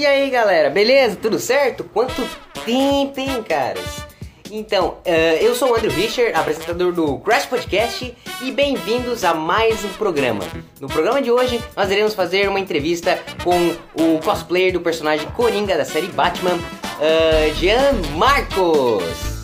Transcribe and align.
E 0.00 0.06
aí 0.06 0.30
galera, 0.30 0.70
beleza? 0.70 1.14
Tudo 1.14 1.38
certo? 1.38 1.84
Quanto 1.84 2.26
tempo, 2.64 3.20
hein, 3.20 3.44
caras? 3.46 4.02
Então, 4.50 4.96
uh, 5.06 5.36
eu 5.42 5.54
sou 5.54 5.72
o 5.72 5.74
Andrew 5.74 5.90
Fischer, 5.90 6.34
apresentador 6.34 6.90
do 6.90 7.18
Crash 7.18 7.44
Podcast, 7.44 8.16
e 8.40 8.50
bem-vindos 8.50 9.24
a 9.24 9.34
mais 9.34 9.84
um 9.84 9.90
programa. 9.90 10.42
No 10.80 10.88
programa 10.88 11.20
de 11.20 11.30
hoje, 11.30 11.62
nós 11.76 11.90
iremos 11.90 12.14
fazer 12.14 12.48
uma 12.48 12.58
entrevista 12.58 13.22
com 13.44 13.76
o 14.02 14.18
cosplayer 14.20 14.72
do 14.72 14.80
personagem 14.80 15.28
Coringa 15.32 15.76
da 15.76 15.84
série 15.84 16.06
Batman, 16.06 16.54
uh, 16.54 17.54
Jean 17.56 17.92
Marcos. 18.16 19.39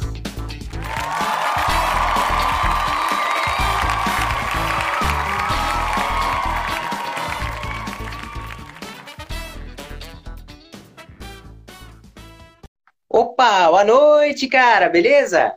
Boa 13.76 13.84
noite, 13.84 14.48
cara, 14.48 14.88
beleza? 14.88 15.54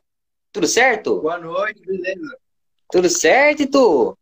Tudo 0.52 0.68
certo? 0.68 1.22
Boa 1.22 1.38
noite, 1.38 1.80
beleza. 1.86 2.38
Tudo 2.92 3.08
certo, 3.08 3.62
e 3.62 3.66
tu? 3.66 4.18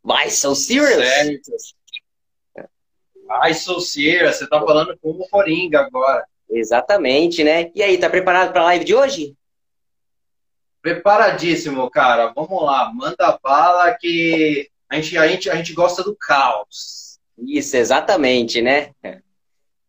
Vai, 0.00 0.30
so 0.30 0.54
serious? 0.54 1.04
Certo. 1.04 1.50
Ai, 3.28 3.52
sou 3.52 3.80
serious, 3.80 4.36
você 4.36 4.48
tá 4.48 4.60
falando 4.60 4.96
com 5.02 5.10
o 5.10 5.28
Coringa 5.28 5.80
agora. 5.80 6.24
Exatamente, 6.48 7.42
né? 7.42 7.72
E 7.74 7.82
aí, 7.82 7.98
tá 7.98 8.08
preparado 8.08 8.52
pra 8.52 8.62
live 8.62 8.84
de 8.84 8.94
hoje? 8.94 9.34
Preparadíssimo, 10.80 11.90
cara. 11.90 12.32
Vamos 12.32 12.62
lá, 12.62 12.92
manda 12.94 13.36
bala 13.42 13.92
que 13.98 14.70
a 14.88 14.94
gente, 14.94 15.18
a 15.18 15.26
gente, 15.26 15.50
a 15.50 15.56
gente 15.56 15.72
gosta 15.72 16.04
do 16.04 16.14
caos. 16.14 17.18
Isso, 17.36 17.76
exatamente, 17.76 18.62
né? 18.62 18.92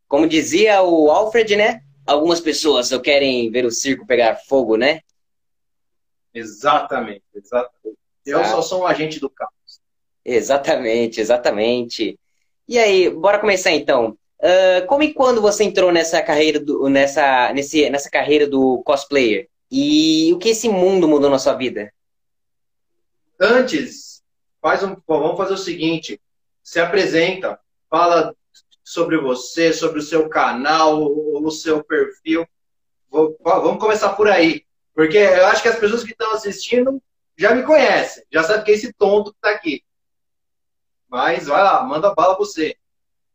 Como 0.08 0.28
dizia 0.28 0.82
o 0.82 1.12
Alfred, 1.12 1.56
né? 1.56 1.84
Algumas 2.06 2.40
pessoas 2.40 2.88
só 2.88 3.00
querem 3.00 3.50
ver 3.50 3.66
o 3.66 3.72
circo 3.72 4.06
pegar 4.06 4.36
fogo, 4.36 4.78
né? 4.78 5.02
Exatamente, 6.34 7.24
exatamente. 7.34 7.98
Eu 8.26 8.44
só 8.46 8.62
sou 8.62 8.82
um 8.82 8.88
agente 8.88 9.20
do 9.20 9.30
caos. 9.30 9.52
Exatamente, 10.24 11.22
exatamente. 11.22 12.20
E 12.68 12.80
aí, 12.80 13.10
bora 13.10 13.40
começar 13.40 13.72
então. 13.72 14.18
Uh, 14.40 14.86
como 14.88 15.04
e 15.04 15.14
quando 15.14 15.42
você 15.42 15.64
entrou 15.64 15.92
nessa 15.92 16.22
carreira 16.22 16.60
do, 16.60 16.90
nessa, 16.90 17.54
nesse, 17.54 17.90
nessa 17.90 18.10
carreira 18.10 18.48
do 18.48 18.82
cosplayer? 18.84 19.48
E 19.72 20.32
o 20.34 20.38
que 20.38 20.50
esse 20.50 20.68
mundo 20.68 21.08
mudou 21.08 21.30
na 21.30 21.40
sua 21.40 21.54
vida? 21.54 21.92
Antes, 23.40 24.24
faz 24.62 24.84
um, 24.84 24.96
vamos 25.08 25.38
fazer 25.38 25.54
o 25.54 25.58
seguinte: 25.58 26.20
se 26.64 26.80
apresenta, 26.80 27.60
fala 27.90 28.36
sobre 28.86 29.18
você, 29.18 29.74
sobre 29.74 29.98
o 29.98 30.04
seu 30.04 30.30
canal, 30.30 31.04
o 31.04 31.50
seu 31.50 31.84
perfil. 31.84 32.48
Vou, 33.10 33.36
vamos 33.44 33.80
começar 33.80 34.10
por 34.10 34.30
aí. 34.30 34.64
Porque 34.94 35.18
eu 35.18 35.48
acho 35.48 35.64
que 35.64 35.68
as 35.68 35.80
pessoas 35.80 36.04
que 36.04 36.12
estão 36.12 36.32
assistindo 36.34 37.02
já 37.36 37.54
me 37.54 37.64
conhecem, 37.64 38.24
já 38.32 38.44
sabem 38.44 38.64
que 38.64 38.72
é 38.72 38.76
esse 38.76 38.94
tonto 38.94 39.32
que 39.32 39.38
está 39.38 39.50
aqui. 39.50 39.84
Mas 41.10 41.48
vai 41.48 41.64
lá, 41.64 41.84
manda 41.84 42.14
bala 42.14 42.38
você. 42.38 42.76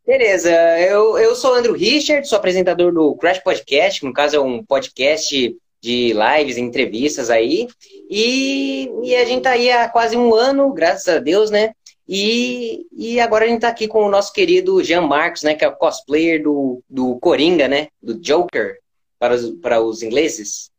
Beleza, 0.06 0.50
eu, 0.80 1.18
eu 1.18 1.34
sou 1.34 1.54
Andrew 1.54 1.74
Richard, 1.74 2.26
sou 2.26 2.38
apresentador 2.38 2.92
do 2.92 3.14
Crash 3.16 3.40
Podcast, 3.40 4.00
que 4.00 4.06
no 4.06 4.12
caso 4.12 4.36
é 4.36 4.40
um 4.40 4.64
podcast 4.64 5.56
de 5.80 6.12
lives, 6.12 6.56
entrevistas 6.56 7.28
aí. 7.28 7.68
E, 8.08 8.90
e 9.02 9.16
a 9.16 9.24
gente 9.24 9.42
tá 9.42 9.50
aí 9.50 9.70
há 9.70 9.88
quase 9.88 10.16
um 10.16 10.34
ano, 10.34 10.72
graças 10.72 11.08
a 11.08 11.18
Deus, 11.18 11.50
né? 11.50 11.74
E, 12.12 12.88
e 12.90 13.20
agora 13.20 13.44
a 13.44 13.46
gente 13.46 13.58
está 13.58 13.68
aqui 13.68 13.86
com 13.86 14.04
o 14.04 14.10
nosso 14.10 14.32
querido 14.32 14.82
Jean 14.82 15.02
Marcos, 15.02 15.44
né, 15.44 15.54
que 15.54 15.64
é 15.64 15.68
o 15.68 15.76
cosplayer 15.76 16.42
do, 16.42 16.82
do 16.90 17.20
Coringa, 17.20 17.68
né, 17.68 17.86
do 18.02 18.14
Joker, 18.16 18.80
para 19.16 19.34
os, 19.34 19.50
para 19.60 19.80
os 19.80 20.02
ingleses. 20.02 20.72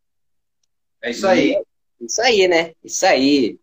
É 1.00 1.10
isso 1.10 1.26
aí. 1.26 1.54
E, 1.98 2.04
isso 2.04 2.20
aí, 2.20 2.46
né? 2.46 2.74
Isso 2.84 3.06
aí. 3.06 3.58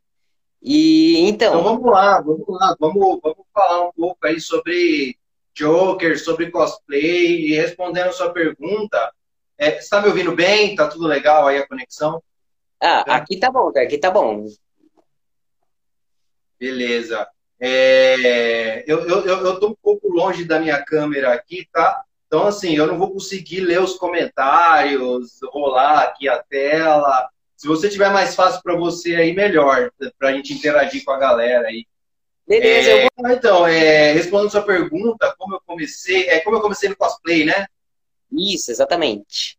E 0.64 1.20
então. 1.30 1.60
Então 1.60 1.64
vamos 1.64 1.92
lá, 1.92 2.20
vamos 2.20 2.48
lá, 2.48 2.76
vamos, 2.80 3.20
vamos 3.22 3.46
falar 3.54 3.88
um 3.88 3.92
pouco 3.92 4.26
aí 4.26 4.40
sobre 4.42 5.16
Joker, 5.54 6.20
sobre 6.20 6.50
cosplay 6.50 7.52
e 7.52 7.54
respondendo 7.54 8.08
a 8.08 8.14
sua 8.14 8.34
pergunta. 8.34 9.14
É, 9.60 9.74
você 9.74 9.78
está 9.78 10.02
me 10.02 10.08
ouvindo 10.08 10.36
bem? 10.36 10.76
Tá 10.76 10.88
tudo 10.88 11.06
legal 11.06 11.46
aí 11.46 11.60
a 11.60 11.68
conexão? 11.68 12.20
Ah, 12.82 13.02
aqui 13.18 13.38
tá 13.38 13.52
bom, 13.52 13.68
aqui 13.78 14.00
tá 14.00 14.10
bom. 14.10 14.48
Beleza. 16.60 17.30
É, 17.60 18.84
eu, 18.88 19.06
eu, 19.08 19.26
eu 19.26 19.60
tô 19.60 19.70
um 19.70 19.76
pouco 19.76 20.12
longe 20.12 20.46
da 20.46 20.60
minha 20.60 20.82
câmera 20.82 21.34
aqui, 21.34 21.68
tá? 21.72 22.04
Então, 22.28 22.46
assim, 22.48 22.76
eu 22.76 22.88
não 22.88 22.98
vou 22.98 23.12
conseguir 23.12 23.62
ler 23.62 23.82
os 23.82 23.96
comentários, 23.96 25.40
rolar 25.52 26.04
aqui 26.04 26.30
a 26.30 26.42
tela. 26.44 27.28
Se 27.58 27.68
você 27.68 27.90
tiver 27.90 28.10
mais 28.12 28.36
fácil 28.36 28.62
para 28.64 28.76
você 28.76 29.16
aí, 29.16 29.34
melhor, 29.34 29.92
para 30.18 30.30
a 30.30 30.32
gente 30.34 30.54
interagir 30.54 31.04
com 31.04 31.12
a 31.12 31.18
galera 31.18 31.68
aí. 31.68 31.86
Beleza, 32.48 32.90
é, 32.90 33.08
vou... 33.18 33.32
Então, 33.32 33.68
é, 33.68 34.14
respondendo 34.14 34.52
sua 34.52 34.62
pergunta, 34.62 35.36
como 35.38 35.56
eu 35.56 35.62
comecei, 35.66 36.30
é 36.30 36.40
como 36.40 36.58
eu 36.58 36.62
comecei 36.62 36.88
no 36.88 36.96
cosplay, 36.96 37.46
né? 37.46 37.66
Isso, 38.32 38.72
exatamente. 38.72 39.58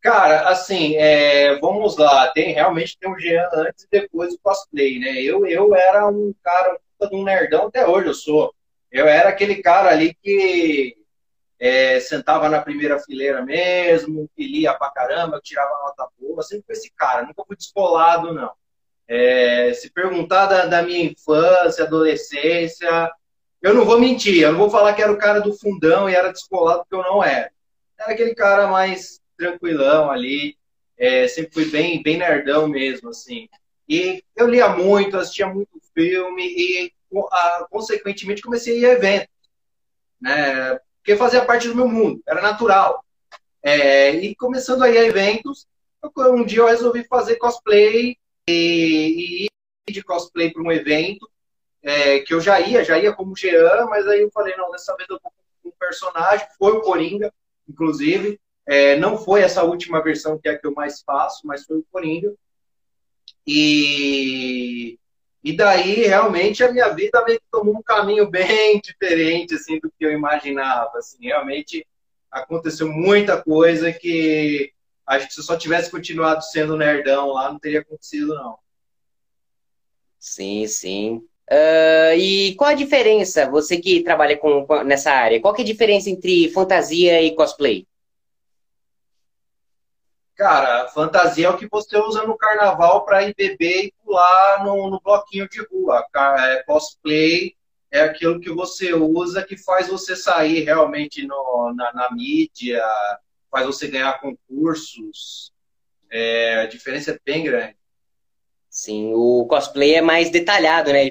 Cara, 0.00 0.48
assim, 0.48 0.96
é, 0.96 1.58
vamos 1.58 1.96
lá, 1.96 2.28
tem 2.28 2.52
realmente 2.52 2.96
tem 2.98 3.10
um 3.10 3.18
Jean 3.18 3.48
antes 3.52 3.84
e 3.84 3.88
depois 3.90 4.32
do 4.32 4.38
cosplay, 4.40 4.98
né? 4.98 5.20
Eu, 5.22 5.46
eu 5.46 5.74
era 5.74 6.08
um 6.08 6.32
cara 6.42 6.78
de 7.06 7.14
um 7.14 7.22
nerdão, 7.22 7.66
até 7.66 7.86
hoje 7.86 8.08
eu 8.08 8.14
sou. 8.14 8.54
Eu 8.90 9.06
era 9.06 9.28
aquele 9.28 9.62
cara 9.62 9.90
ali 9.90 10.14
que 10.14 10.96
é, 11.58 12.00
sentava 12.00 12.48
na 12.48 12.62
primeira 12.62 12.98
fileira 12.98 13.44
mesmo, 13.44 14.28
que 14.34 14.46
lia 14.46 14.74
pra 14.74 14.90
caramba, 14.90 15.40
que 15.40 15.48
tirava 15.48 15.70
nota 15.84 16.08
boa, 16.18 16.42
sempre 16.42 16.66
fui 16.66 16.74
esse 16.74 16.90
cara, 16.96 17.26
nunca 17.26 17.44
fui 17.44 17.56
descolado, 17.56 18.32
não. 18.32 18.50
É, 19.06 19.72
se 19.74 19.90
perguntar 19.90 20.46
da, 20.46 20.66
da, 20.66 20.82
minha 20.82 21.04
infância, 21.04 21.84
adolescência, 21.84 23.10
eu 23.62 23.74
não 23.74 23.84
vou 23.84 23.98
mentir, 23.98 24.42
eu 24.42 24.52
não 24.52 24.58
vou 24.58 24.70
falar 24.70 24.92
que 24.94 25.02
era 25.02 25.12
o 25.12 25.18
cara 25.18 25.40
do 25.40 25.56
fundão 25.56 26.08
e 26.08 26.14
era 26.14 26.32
descolado, 26.32 26.80
porque 26.80 26.94
eu 26.94 27.02
não 27.02 27.24
era. 27.24 27.50
Era 27.98 28.12
aquele 28.12 28.34
cara 28.34 28.68
mais 28.68 29.20
tranquilão 29.36 30.10
ali, 30.10 30.56
é, 30.96 31.26
sempre 31.28 31.52
fui 31.52 31.64
bem, 31.70 32.02
bem 32.02 32.18
nerdão 32.18 32.68
mesmo, 32.68 33.10
assim. 33.10 33.48
E 33.88 34.22
eu 34.36 34.46
lia 34.46 34.68
muito, 34.68 35.16
assistia 35.16 35.46
muito 35.46 35.80
filme 35.94 36.44
e, 36.44 36.92
consequentemente, 37.70 38.42
comecei 38.42 38.84
a 38.84 38.92
eventos. 38.92 39.34
Né? 40.20 40.78
Porque 40.98 41.16
fazia 41.16 41.44
parte 41.44 41.68
do 41.68 41.74
meu 41.74 41.88
mundo, 41.88 42.22
era 42.26 42.42
natural. 42.42 43.04
É, 43.62 44.10
e 44.10 44.34
começando 44.34 44.82
a 44.82 44.90
ir 44.90 44.98
a 44.98 45.04
eventos, 45.04 45.66
um 46.16 46.44
dia 46.44 46.60
eu 46.60 46.66
resolvi 46.66 47.04
fazer 47.04 47.36
cosplay 47.36 48.16
e, 48.48 49.44
e 49.44 49.44
ir 49.46 49.92
de 49.92 50.02
cosplay 50.02 50.52
para 50.52 50.62
um 50.62 50.70
evento 50.70 51.28
é, 51.82 52.20
que 52.20 52.34
eu 52.34 52.40
já 52.40 52.60
ia, 52.60 52.84
já 52.84 52.98
ia 52.98 53.12
como 53.12 53.36
Jean, 53.36 53.86
mas 53.86 54.06
aí 54.06 54.20
eu 54.20 54.30
falei, 54.30 54.54
não, 54.56 54.70
dessa 54.70 54.94
vez 54.96 55.08
eu 55.08 55.18
vou 55.22 55.32
com 55.62 55.68
um 55.68 55.72
personagem, 55.78 56.46
foi 56.58 56.72
o 56.72 56.80
Coringa, 56.80 57.32
inclusive. 57.68 58.40
É, 58.66 58.96
não 58.96 59.16
foi 59.16 59.40
essa 59.40 59.62
última 59.62 60.02
versão 60.02 60.38
que 60.38 60.48
é 60.48 60.52
a 60.52 60.58
que 60.58 60.66
eu 60.66 60.74
mais 60.74 61.00
faço, 61.00 61.46
mas 61.46 61.64
foi 61.64 61.78
o 61.78 61.86
Coringa. 61.90 62.34
E, 63.50 64.98
e 65.42 65.56
daí, 65.56 66.06
realmente, 66.06 66.62
a 66.62 66.70
minha 66.70 66.90
vida 66.90 67.24
meio 67.24 67.40
que 67.40 67.46
tomou 67.50 67.78
um 67.78 67.82
caminho 67.82 68.28
bem 68.30 68.78
diferente, 68.78 69.54
assim, 69.54 69.80
do 69.80 69.90
que 69.90 70.04
eu 70.04 70.12
imaginava, 70.12 70.98
assim, 70.98 71.16
realmente 71.22 71.86
aconteceu 72.30 72.86
muita 72.92 73.42
coisa 73.42 73.90
que 73.90 74.70
acho 75.06 75.26
que 75.26 75.32
se 75.32 75.40
eu 75.40 75.44
só 75.44 75.56
tivesse 75.56 75.90
continuado 75.90 76.44
sendo 76.44 76.76
nerdão 76.76 77.28
lá, 77.28 77.50
não 77.50 77.58
teria 77.58 77.80
acontecido, 77.80 78.34
não. 78.34 78.58
Sim, 80.18 80.66
sim. 80.66 81.16
Uh, 81.50 82.12
e 82.18 82.54
qual 82.56 82.68
a 82.68 82.74
diferença, 82.74 83.48
você 83.48 83.78
que 83.78 84.02
trabalha 84.02 84.36
com, 84.36 84.66
nessa 84.84 85.10
área, 85.10 85.40
qual 85.40 85.56
é 85.56 85.62
a 85.62 85.64
diferença 85.64 86.10
entre 86.10 86.50
fantasia 86.50 87.22
e 87.22 87.34
cosplay? 87.34 87.86
Cara, 90.38 90.86
fantasia 90.86 91.48
é 91.48 91.50
o 91.50 91.56
que 91.56 91.66
você 91.68 91.98
usa 91.98 92.22
no 92.22 92.38
carnaval 92.38 93.04
para 93.04 93.24
ir 93.24 93.34
beber 93.34 93.86
e 93.86 93.94
pular 94.04 94.64
no, 94.64 94.88
no 94.88 95.00
bloquinho 95.00 95.48
de 95.48 95.60
rua. 95.66 96.06
É, 96.38 96.62
cosplay 96.62 97.56
é 97.90 98.02
aquilo 98.02 98.38
que 98.38 98.48
você 98.48 98.94
usa 98.94 99.42
que 99.42 99.56
faz 99.56 99.88
você 99.88 100.14
sair 100.14 100.62
realmente 100.62 101.26
no, 101.26 101.74
na, 101.74 101.92
na 101.92 102.10
mídia, 102.12 102.80
faz 103.50 103.66
você 103.66 103.88
ganhar 103.88 104.20
concursos. 104.20 105.52
É, 106.08 106.60
a 106.60 106.66
diferença 106.66 107.10
é 107.10 107.18
bem 107.24 107.42
grande. 107.42 107.76
Sim, 108.70 109.12
o 109.14 109.44
cosplay 109.46 109.96
é 109.96 110.00
mais 110.00 110.30
detalhado, 110.30 110.92
né? 110.92 111.08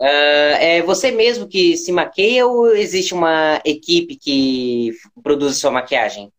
Uh, 0.00 0.58
é 0.58 0.82
você 0.82 1.12
mesmo 1.12 1.46
que 1.46 1.76
se 1.76 1.92
maqueia 1.92 2.44
ou 2.44 2.74
existe 2.74 3.14
uma 3.14 3.62
equipe 3.64 4.16
que 4.16 4.90
produz 5.22 5.56
sua 5.56 5.70
maquiagem? 5.70 6.32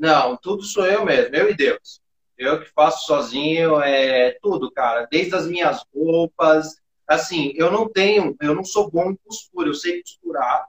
Não, 0.00 0.36
tudo 0.38 0.64
sou 0.64 0.86
eu 0.86 1.04
mesmo, 1.04 1.36
eu 1.36 1.50
e 1.50 1.54
Deus. 1.54 2.00
Eu 2.38 2.60
que 2.62 2.70
faço 2.70 3.06
sozinho, 3.06 3.80
é 3.82 4.32
tudo, 4.42 4.70
cara. 4.72 5.06
Desde 5.10 5.34
as 5.36 5.46
minhas 5.46 5.84
roupas. 5.94 6.76
Assim, 7.06 7.52
eu 7.56 7.70
não 7.70 7.88
tenho, 7.88 8.34
eu 8.40 8.54
não 8.54 8.64
sou 8.64 8.90
bom 8.90 9.10
em 9.12 9.16
costura, 9.16 9.68
eu 9.68 9.74
sei 9.74 10.02
costurar. 10.02 10.66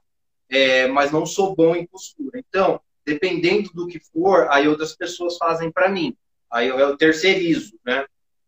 é, 0.49 0.87
mas 0.87 1.11
não 1.11 1.25
sou 1.25 1.55
bom 1.55 1.75
em 1.75 1.87
costura. 1.87 2.39
Então, 2.39 2.81
dependendo 3.05 3.71
do 3.73 3.87
que 3.87 3.99
for, 3.99 4.47
aí 4.51 4.67
outras 4.67 4.95
pessoas 4.95 5.37
fazem 5.37 5.71
para 5.71 5.89
mim. 5.89 6.15
Aí 6.51 6.67
eu, 6.69 6.79
eu 6.79 6.97
terceirizo, 6.97 7.79
né? 7.85 8.05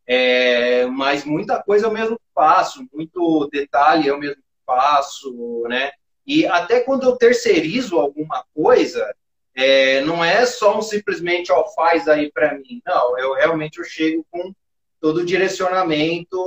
É, 0.08 0.86
mas 0.88 1.26
muita 1.26 1.64
coisa 1.64 1.88
eu 1.88 1.92
mesmo 1.94 2.20
faço, 2.36 2.86
muito 2.94 3.50
detalhe 3.52 4.08
eu 4.08 4.20
mesmo 4.20 4.44
faço, 4.66 5.66
né? 5.70 5.92
E 6.28 6.46
até 6.48 6.82
quando 6.82 7.04
eu 7.04 7.18
terceirizo 7.18 8.00
alguma 8.00 8.46
coisa, 8.56 9.14
é, 9.56 10.02
não 10.02 10.24
é 10.24 10.46
só 10.46 10.78
um 10.78 10.82
simplesmente, 10.82 11.52
ó, 11.52 11.66
faz 11.74 12.08
aí 12.08 12.32
para 12.32 12.58
mim. 12.58 12.82
Não, 12.86 13.18
eu 13.20 13.34
realmente 13.34 13.80
eu 13.80 13.86
chego 13.86 14.26
com 14.32 14.54
todo 15.00 15.18
o 15.18 15.26
direcionamento 15.26 16.38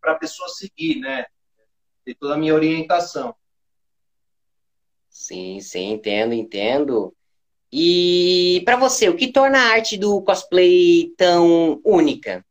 para 0.00 0.12
a 0.12 0.18
pessoa 0.18 0.48
seguir, 0.48 1.00
né? 1.00 1.26
E 2.06 2.14
toda 2.14 2.34
a 2.34 2.38
minha 2.38 2.54
orientação. 2.54 3.34
Sim, 5.08 5.60
sim, 5.60 5.92
entendo, 5.92 6.34
entendo. 6.34 7.14
E 7.72 8.62
para 8.64 8.76
você, 8.76 9.08
o 9.08 9.16
que 9.16 9.32
torna 9.32 9.58
a 9.58 9.72
arte 9.72 9.96
do 9.96 10.22
cosplay 10.22 11.12
tão 11.16 11.80
única? 11.84 12.44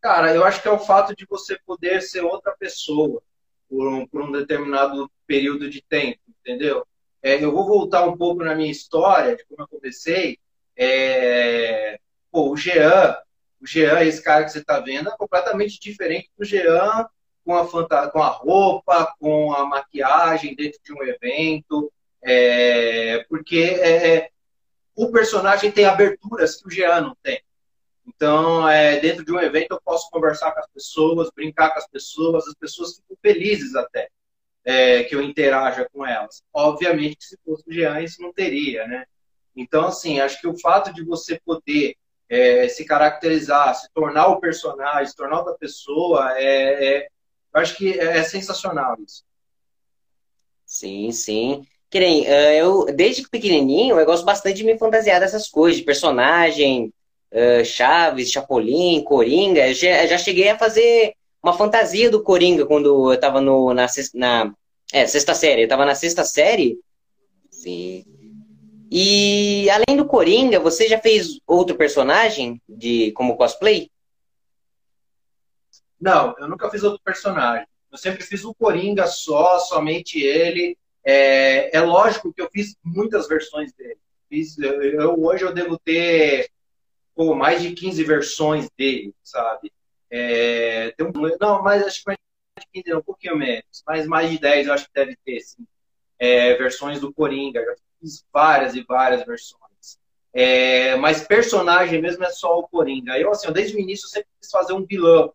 Cara, 0.00 0.34
eu 0.34 0.44
acho 0.44 0.62
que 0.62 0.68
é 0.68 0.70
o 0.70 0.78
fato 0.78 1.16
de 1.16 1.26
você 1.26 1.58
poder 1.66 2.00
ser 2.02 2.22
outra 2.22 2.54
pessoa 2.56 3.22
por 3.68 3.88
um, 3.88 4.06
por 4.06 4.22
um 4.22 4.30
determinado 4.30 5.10
período 5.26 5.68
de 5.68 5.82
tempo, 5.82 6.20
entendeu? 6.28 6.86
É, 7.26 7.42
eu 7.42 7.50
vou 7.50 7.66
voltar 7.66 8.04
um 8.06 8.16
pouco 8.16 8.44
na 8.44 8.54
minha 8.54 8.70
história, 8.70 9.34
de 9.34 9.44
como 9.46 9.62
eu 9.62 9.66
comecei. 9.66 10.38
É, 10.76 11.98
pô, 12.30 12.52
o 12.52 12.56
Jean, 12.56 13.16
o 13.60 13.66
Jean, 13.66 14.00
esse 14.04 14.22
cara 14.22 14.44
que 14.44 14.52
você 14.52 14.60
está 14.60 14.78
vendo, 14.78 15.08
é 15.08 15.16
completamente 15.16 15.80
diferente 15.80 16.30
do 16.38 16.44
Jean 16.44 17.04
com 17.44 17.56
a, 17.56 17.66
fanta 17.66 18.08
com 18.10 18.22
a 18.22 18.28
roupa, 18.28 19.12
com 19.18 19.52
a 19.52 19.64
maquiagem 19.66 20.54
dentro 20.54 20.78
de 20.84 20.92
um 20.92 21.02
evento, 21.02 21.92
é, 22.22 23.24
porque 23.28 23.76
é, 23.80 24.18
é, 24.18 24.30
o 24.94 25.10
personagem 25.10 25.72
tem 25.72 25.84
aberturas 25.84 26.54
que 26.54 26.68
o 26.68 26.70
Jean 26.70 27.00
não 27.00 27.16
tem. 27.24 27.42
Então, 28.06 28.68
é, 28.68 29.00
dentro 29.00 29.24
de 29.24 29.32
um 29.32 29.40
evento, 29.40 29.72
eu 29.72 29.80
posso 29.84 30.08
conversar 30.10 30.52
com 30.52 30.60
as 30.60 30.68
pessoas, 30.68 31.28
brincar 31.34 31.72
com 31.72 31.78
as 31.80 31.88
pessoas, 31.88 32.46
as 32.46 32.54
pessoas 32.54 32.94
ficam 32.98 33.16
felizes 33.20 33.74
até 33.74 34.10
é, 34.66 35.04
que 35.04 35.14
eu 35.14 35.22
interaja 35.22 35.88
com 35.92 36.04
elas. 36.04 36.42
Obviamente 36.52 37.24
se 37.24 37.38
fosse 37.44 37.62
o 37.66 37.72
Jean, 37.72 38.00
isso 38.02 38.20
não 38.20 38.32
teria, 38.32 38.86
né? 38.86 39.06
Então, 39.54 39.86
assim, 39.86 40.20
acho 40.20 40.40
que 40.40 40.48
o 40.48 40.58
fato 40.58 40.92
de 40.92 41.02
você 41.04 41.40
poder 41.44 41.94
é, 42.28 42.68
se 42.68 42.84
caracterizar, 42.84 43.74
se 43.76 43.88
tornar 43.94 44.26
o 44.26 44.40
personagem, 44.40 45.06
se 45.06 45.16
tornar 45.16 45.38
outra 45.38 45.54
pessoa, 45.54 46.36
é, 46.36 46.96
é 46.96 47.08
acho 47.54 47.76
que 47.76 47.98
é, 47.98 48.18
é 48.18 48.22
sensacional 48.24 48.96
isso. 49.00 49.24
Sim, 50.66 51.12
sim. 51.12 51.66
Que 51.88 52.00
nem, 52.00 52.26
eh, 52.26 52.60
eu, 52.60 52.86
desde 52.86 53.28
pequenininho, 53.28 53.98
eu 53.98 54.04
gosto 54.04 54.24
bastante 54.24 54.56
de 54.56 54.64
me 54.64 54.76
fantasiar 54.76 55.20
dessas 55.20 55.48
coisas, 55.48 55.78
de 55.78 55.84
personagem, 55.84 56.92
uh, 57.32 57.64
Chaves, 57.64 58.32
Chapolin, 58.32 59.04
Coringa. 59.04 59.68
Eu 59.68 59.74
já, 59.74 60.18
cheguei 60.18 60.48
a 60.48 60.58
fazer 60.58 61.14
uma 61.46 61.56
fantasia 61.56 62.10
do 62.10 62.24
Coringa 62.24 62.66
quando 62.66 63.12
eu 63.12 63.20
tava 63.20 63.40
no, 63.40 63.72
na, 63.72 63.86
na 64.14 64.54
é, 64.92 65.06
sexta 65.06 65.32
série. 65.32 65.62
Eu 65.62 65.68
tava 65.68 65.84
na 65.86 65.94
sexta 65.94 66.24
série. 66.24 66.76
Sim. 67.48 68.04
E 68.90 69.70
além 69.70 69.96
do 69.96 70.06
Coringa, 70.06 70.58
você 70.58 70.88
já 70.88 70.98
fez 70.98 71.38
outro 71.46 71.76
personagem 71.76 72.60
de 72.68 73.12
como 73.12 73.36
cosplay? 73.36 73.88
Não, 76.00 76.34
eu 76.36 76.48
nunca 76.48 76.68
fiz 76.68 76.82
outro 76.82 77.00
personagem. 77.04 77.66
Eu 77.92 77.98
sempre 77.98 78.24
fiz 78.24 78.44
o 78.44 78.52
Coringa 78.52 79.06
só, 79.06 79.60
somente 79.60 80.20
ele. 80.20 80.76
É, 81.04 81.76
é 81.76 81.80
lógico 81.80 82.32
que 82.32 82.42
eu 82.42 82.50
fiz 82.52 82.74
muitas 82.82 83.28
versões 83.28 83.72
dele. 83.72 83.98
Fiz, 84.28 84.58
eu, 84.58 84.82
eu, 84.82 85.22
hoje 85.22 85.44
eu 85.44 85.54
devo 85.54 85.78
ter 85.78 86.50
pô, 87.14 87.36
mais 87.36 87.62
de 87.62 87.70
15 87.70 88.02
versões 88.02 88.68
dele, 88.76 89.14
sabe? 89.22 89.72
É, 90.10 90.94
um, 91.00 91.36
não, 91.40 91.62
mas 91.62 91.84
acho 91.84 92.00
que 92.00 92.06
mais 92.06 92.18
de 92.58 92.82
15, 92.82 92.96
um 92.96 93.02
pouquinho 93.02 93.36
menos. 93.36 93.82
Mas 93.86 94.06
mais 94.06 94.30
de 94.30 94.38
10 94.38 94.66
eu 94.66 94.72
acho 94.72 94.86
que 94.86 94.94
deve 94.94 95.16
ter, 95.24 95.40
sim. 95.40 95.66
É, 96.18 96.54
versões 96.54 97.00
do 97.00 97.12
Coringa. 97.12 97.64
Já 97.64 97.74
fiz 98.00 98.24
várias 98.32 98.74
e 98.74 98.82
várias 98.82 99.24
versões. 99.26 99.98
É, 100.32 100.96
mas 100.96 101.26
personagem 101.26 102.00
mesmo 102.00 102.24
é 102.24 102.30
só 102.30 102.58
o 102.58 102.68
Coringa. 102.68 103.18
Eu, 103.18 103.30
assim, 103.30 103.50
desde 103.52 103.76
o 103.76 103.80
início, 103.80 104.08
sempre 104.08 104.28
quis 104.40 104.50
fazer 104.50 104.72
um 104.72 104.84
vilão. 104.84 105.32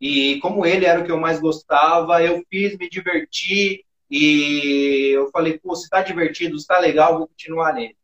E 0.00 0.38
como 0.40 0.66
ele 0.66 0.84
era 0.84 1.00
o 1.00 1.04
que 1.04 1.10
eu 1.10 1.18
mais 1.18 1.40
gostava, 1.40 2.22
eu 2.22 2.44
fiz, 2.50 2.76
me 2.76 2.88
diverti. 2.88 3.84
E 4.10 5.10
eu 5.14 5.30
falei, 5.30 5.58
pô, 5.58 5.74
se 5.74 5.88
tá 5.88 6.02
divertido, 6.02 6.58
se 6.58 6.66
tá 6.66 6.78
legal, 6.78 7.18
vou 7.18 7.28
continuar 7.28 7.72
nele. 7.72 7.96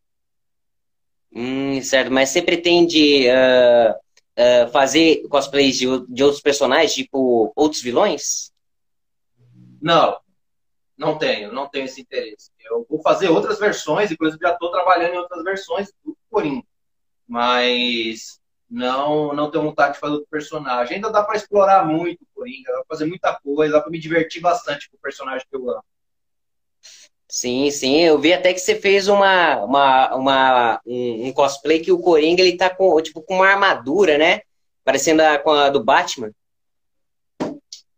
Hum, 1.34 1.81
certo, 1.81 2.10
mas 2.10 2.28
você 2.28 2.43
pretende 2.43 3.26
uh, 3.28 3.94
uh, 4.38 4.70
fazer 4.70 5.26
cosplays 5.29 5.79
de, 5.79 5.87
de 6.08 6.23
outros 6.23 6.40
personagens, 6.40 6.94
tipo 6.94 7.52
outros 7.56 7.82
vilões? 7.82 8.52
Não, 9.81 10.19
não 10.96 11.19
tenho, 11.19 11.52
não 11.52 11.69
tenho 11.69 11.87
esse 11.87 12.00
interesse. 12.00 12.50
Eu 12.61 12.87
vou 12.88 13.02
fazer 13.02 13.29
outras 13.29 13.58
versões, 13.58 14.11
inclusive 14.11 14.40
já 14.40 14.52
estou 14.52 14.70
trabalhando 14.70 15.14
em 15.14 15.19
outras 15.19 15.43
versões 15.43 15.93
do 16.05 16.17
Coringa. 16.31 16.65
Mas 17.27 18.41
não 18.70 19.34
não 19.34 19.51
tenho 19.51 19.65
vontade 19.65 19.94
de 19.94 20.01
fazer 20.01 20.15
outro 20.15 20.29
personagem. 20.31 20.96
Ainda 20.96 21.10
dá 21.10 21.22
para 21.22 21.36
explorar 21.36 21.84
muito 21.86 22.22
o 22.22 22.27
Coringa, 22.34 22.72
dá 22.72 22.79
para 22.79 22.86
fazer 22.89 23.06
muita 23.06 23.39
coisa, 23.41 23.72
dá 23.72 23.81
para 23.81 23.91
me 23.91 23.98
divertir 23.98 24.41
bastante 24.41 24.89
com 24.91 24.96
o 24.96 25.01
personagem 25.01 25.46
que 25.48 25.56
eu 25.56 25.70
amo. 25.70 25.84
Sim, 27.34 27.70
sim, 27.70 28.03
eu 28.03 28.19
vi 28.19 28.34
até 28.34 28.53
que 28.53 28.58
você 28.60 28.79
fez 28.79 29.08
uma, 29.08 29.65
uma, 29.65 30.15
uma 30.15 30.81
um, 30.84 31.29
um, 31.29 31.32
cosplay 31.32 31.81
que 31.81 31.91
o 31.91 31.98
Coringa 31.98 32.43
ele 32.43 32.58
tá 32.58 32.69
com 32.69 33.01
tipo 33.01 33.22
com 33.22 33.36
uma 33.36 33.48
armadura, 33.48 34.19
né? 34.19 34.43
Parecendo 34.84 35.22
a, 35.22 35.39
com 35.39 35.51
a 35.51 35.70
do 35.70 35.82
Batman. 35.82 36.31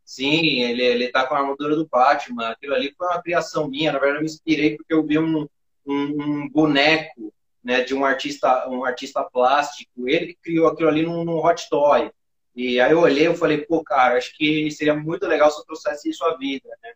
Sim, 0.05 0.61
ele, 0.63 0.85
ele 0.85 1.09
tá 1.09 1.27
com 1.27 1.35
a 1.35 1.39
armadura 1.39 1.75
do 1.75 1.85
Batman. 1.85 2.51
Aquilo 2.51 2.75
ali 2.75 2.95
foi 2.97 3.09
uma 3.09 3.21
criação 3.21 3.69
minha. 3.69 3.91
Na 3.91 3.99
verdade, 3.99 4.19
eu 4.19 4.23
me 4.23 4.31
inspirei 4.31 4.77
porque 4.77 4.95
eu 4.95 5.05
vi 5.05 5.19
um, 5.19 5.49
um, 5.85 5.95
um 5.95 6.49
boneco 6.49 7.35
né, 7.63 7.81
de 7.83 7.93
um 7.93 8.05
artista, 8.05 8.69
um 8.69 8.85
artista 8.85 9.25
plástico. 9.25 10.09
Ele 10.09 10.29
que 10.29 10.39
criou 10.45 10.69
aquilo 10.69 10.89
ali 10.89 11.03
num, 11.03 11.25
num 11.25 11.45
hot 11.45 11.69
toy. 11.69 12.09
E 12.55 12.81
aí 12.81 12.93
eu 12.93 13.01
olhei 13.01 13.27
e 13.27 13.37
falei, 13.37 13.59
pô, 13.67 13.83
cara, 13.83 14.17
acho 14.17 14.33
que 14.37 14.71
seria 14.71 14.95
muito 14.95 15.27
legal 15.27 15.51
se 15.51 15.59
eu 15.59 15.65
trouxesse 15.65 16.09
isso 16.09 16.25
à 16.25 16.37
vida, 16.37 16.69
né? 16.81 16.93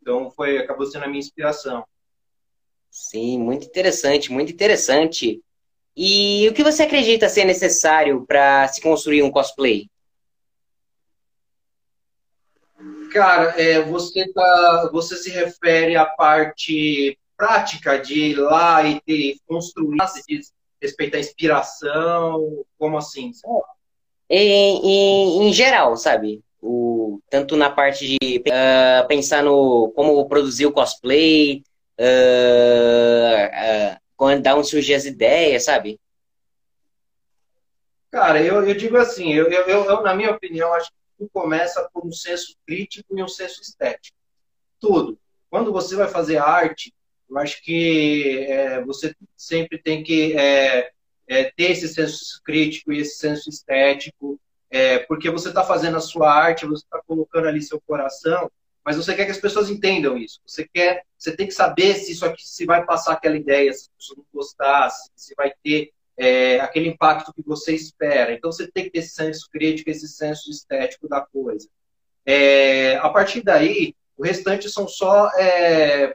Então 0.00 0.30
foi 0.30 0.58
acabou 0.58 0.86
sendo 0.86 1.04
a 1.04 1.08
minha 1.08 1.20
inspiração. 1.20 1.84
Sim, 2.90 3.38
muito 3.38 3.66
interessante, 3.66 4.32
muito 4.32 4.52
interessante. 4.52 5.40
E 5.96 6.48
o 6.48 6.54
que 6.54 6.62
você 6.62 6.82
acredita 6.82 7.28
ser 7.28 7.44
necessário 7.44 8.24
para 8.26 8.66
se 8.68 8.80
construir 8.80 9.22
um 9.22 9.30
cosplay? 9.30 9.88
Cara, 13.12 13.60
é, 13.60 13.82
você 13.82 14.32
tá, 14.32 14.88
você 14.92 15.16
se 15.16 15.30
refere 15.30 15.96
à 15.96 16.06
parte 16.06 17.18
prática 17.36 17.98
de 17.98 18.30
ir 18.30 18.34
lá 18.34 18.82
e 18.84 19.00
ter, 19.00 19.36
construir, 19.46 19.98
respeitar 20.80 21.16
a 21.16 21.20
inspiração, 21.20 22.64
como 22.78 22.96
assim? 22.96 23.32
Em, 24.28 24.86
em, 24.86 25.48
em 25.48 25.52
geral, 25.52 25.96
sabe? 25.96 26.42
o, 26.60 26.89
tanto 27.30 27.56
na 27.56 27.70
parte 27.70 28.06
de 28.06 28.42
uh, 28.46 29.06
pensar 29.08 29.42
no 29.42 29.90
como 29.94 30.28
produzir 30.28 30.66
o 30.66 30.72
cosplay, 30.72 31.62
uh, 31.98 33.94
uh, 33.94 34.00
quando 34.16 34.42
dá 34.42 34.54
um 34.54 34.62
surgir 34.62 34.94
as 34.94 35.04
ideias, 35.04 35.64
sabe? 35.64 35.98
Cara, 38.10 38.42
eu, 38.42 38.66
eu 38.66 38.74
digo 38.74 38.96
assim, 38.96 39.32
eu, 39.32 39.48
eu, 39.50 39.66
eu, 39.66 40.02
na 40.02 40.14
minha 40.14 40.30
opinião, 40.30 40.72
acho 40.74 40.88
que 40.88 40.96
tudo 41.16 41.30
começa 41.32 41.88
por 41.92 42.04
um 42.04 42.12
senso 42.12 42.56
crítico 42.66 43.16
e 43.16 43.22
um 43.22 43.28
senso 43.28 43.62
estético. 43.62 44.16
Tudo. 44.80 45.18
Quando 45.48 45.72
você 45.72 45.94
vai 45.94 46.08
fazer 46.08 46.38
arte, 46.38 46.92
eu 47.28 47.38
acho 47.38 47.62
que 47.62 48.46
é, 48.48 48.82
você 48.84 49.14
sempre 49.36 49.78
tem 49.78 50.02
que 50.02 50.36
é, 50.36 50.90
é, 51.28 51.44
ter 51.44 51.70
esse 51.70 51.88
senso 51.88 52.40
crítico 52.44 52.92
e 52.92 52.98
esse 52.98 53.16
senso 53.16 53.48
estético 53.48 54.40
é, 54.70 55.00
porque 55.00 55.30
você 55.30 55.48
está 55.48 55.64
fazendo 55.64 55.96
a 55.96 56.00
sua 56.00 56.32
arte, 56.32 56.66
você 56.66 56.84
está 56.84 57.02
colocando 57.06 57.48
ali 57.48 57.60
seu 57.60 57.80
coração, 57.80 58.50
mas 58.84 58.96
você 58.96 59.14
quer 59.14 59.24
que 59.24 59.32
as 59.32 59.38
pessoas 59.38 59.68
entendam 59.68 60.16
isso. 60.16 60.40
Você 60.46 60.66
quer, 60.72 61.04
você 61.18 61.36
tem 61.36 61.46
que 61.46 61.52
saber 61.52 61.94
se 61.94 62.12
isso 62.12 62.24
aqui 62.24 62.42
se 62.48 62.64
vai 62.64 62.84
passar 62.84 63.12
aquela 63.12 63.36
ideia, 63.36 63.72
se 63.72 63.82
as 63.82 63.88
pessoas 63.88 64.18
não 64.18 64.24
gostar, 64.32 64.90
se, 64.90 65.10
se 65.14 65.34
vai 65.34 65.52
ter 65.62 65.92
é, 66.16 66.60
aquele 66.60 66.88
impacto 66.88 67.32
que 67.32 67.42
você 67.42 67.74
espera. 67.74 68.32
Então 68.32 68.50
você 68.50 68.70
tem 68.70 68.84
que 68.84 68.90
ter 68.90 69.00
esse 69.00 69.14
senso 69.14 69.48
crítico, 69.50 69.90
esse 69.90 70.08
senso 70.08 70.50
estético 70.50 71.08
da 71.08 71.20
coisa. 71.20 71.68
É, 72.24 72.96
a 72.96 73.08
partir 73.08 73.42
daí, 73.42 73.94
o 74.16 74.22
restante 74.22 74.68
são 74.68 74.86
só 74.86 75.30
é, 75.38 76.14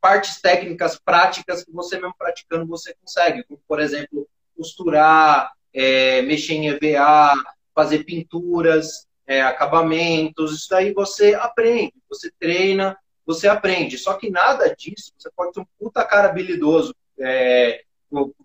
partes 0.00 0.40
técnicas, 0.40 0.98
práticas 0.98 1.64
que 1.64 1.72
você 1.72 1.96
mesmo 1.98 2.14
praticando 2.18 2.66
você 2.66 2.94
consegue, 2.94 3.44
como 3.44 3.60
por 3.66 3.80
exemplo 3.80 4.28
costurar, 4.56 5.52
é, 5.76 6.22
mexer 6.22 6.54
em 6.54 6.68
EVA, 6.68 7.34
fazer 7.74 8.04
pinturas. 8.04 9.06
é, 9.26 9.42
acabamentos, 9.42 10.54
isso 10.54 10.68
daí 10.70 10.92
você 10.92 11.34
aprende, 11.34 11.94
você 12.08 12.30
treina, 12.38 12.96
você 13.26 13.48
aprende. 13.48 13.98
Só 13.98 14.14
que 14.14 14.30
nada 14.30 14.72
disso, 14.74 15.12
você 15.18 15.28
pode 15.34 15.52
ter 15.52 15.60
um 15.60 15.66
puta 15.78 16.04
cara 16.04 16.28
habilidoso 16.28 16.94
é, 17.18 17.82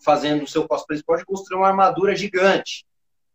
fazendo 0.03 0.43
o 0.43 0.47
seu 0.47 0.67
cosplay, 0.67 0.97
você 0.97 1.05
pode 1.05 1.25
construir 1.25 1.57
uma 1.59 1.67
armadura 1.67 2.15
gigante, 2.15 2.85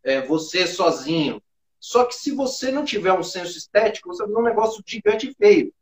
é, 0.02 0.20
você 0.22 0.66
sozinho. 0.66 1.40
Só 1.78 2.04
que 2.04 2.14
se 2.14 2.32
você 2.32 2.72
não 2.72 2.84
tiver 2.84 3.12
um 3.12 3.22
senso 3.22 3.56
estético, 3.56 4.08
você 4.08 4.24
vai 4.24 4.32
fazer 4.32 4.40
um 4.40 4.48
negócio 4.48 4.82
gigante 4.84 5.28
e 5.28 5.34
feio. 5.34 5.72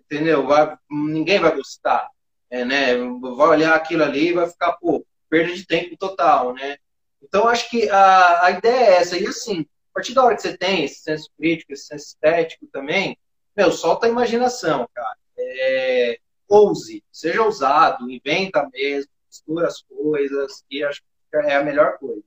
Entendeu? 0.00 0.46
Vai, 0.46 0.76
ninguém 0.90 1.38
vai 1.38 1.54
gostar. 1.54 2.08
É, 2.48 2.64
né? 2.64 2.96
Vai 3.36 3.48
olhar 3.48 3.74
aquilo 3.74 4.04
ali 4.04 4.28
e 4.28 4.32
vai 4.32 4.48
ficar, 4.48 4.72
pô, 4.74 5.04
perda 5.28 5.52
de 5.52 5.66
tempo 5.66 5.96
total, 5.96 6.54
né? 6.54 6.78
Então, 7.28 7.48
acho 7.48 7.68
que 7.68 7.88
a, 7.90 8.46
a 8.46 8.50
ideia 8.52 8.90
é 8.90 8.94
essa. 8.96 9.18
E 9.18 9.26
assim, 9.26 9.60
a 9.90 9.94
partir 9.94 10.14
da 10.14 10.24
hora 10.24 10.36
que 10.36 10.42
você 10.42 10.56
tem 10.56 10.84
esse 10.84 11.00
senso 11.00 11.28
crítico, 11.36 11.72
esse 11.72 11.86
senso 11.86 12.06
estético 12.06 12.66
também, 12.72 13.18
meu, 13.56 13.72
solta 13.72 14.06
a 14.06 14.10
imaginação, 14.10 14.88
cara. 14.94 15.16
É, 15.38 16.18
ouse, 16.48 17.02
seja 17.10 17.42
ousado, 17.42 18.10
inventa 18.10 18.68
mesmo, 18.72 19.10
mistura 19.28 19.66
as 19.66 19.82
coisas, 19.82 20.64
e 20.70 20.82
acho 20.84 21.00
que 21.00 21.36
é 21.36 21.56
a 21.56 21.64
melhor 21.64 21.98
coisa. 21.98 22.22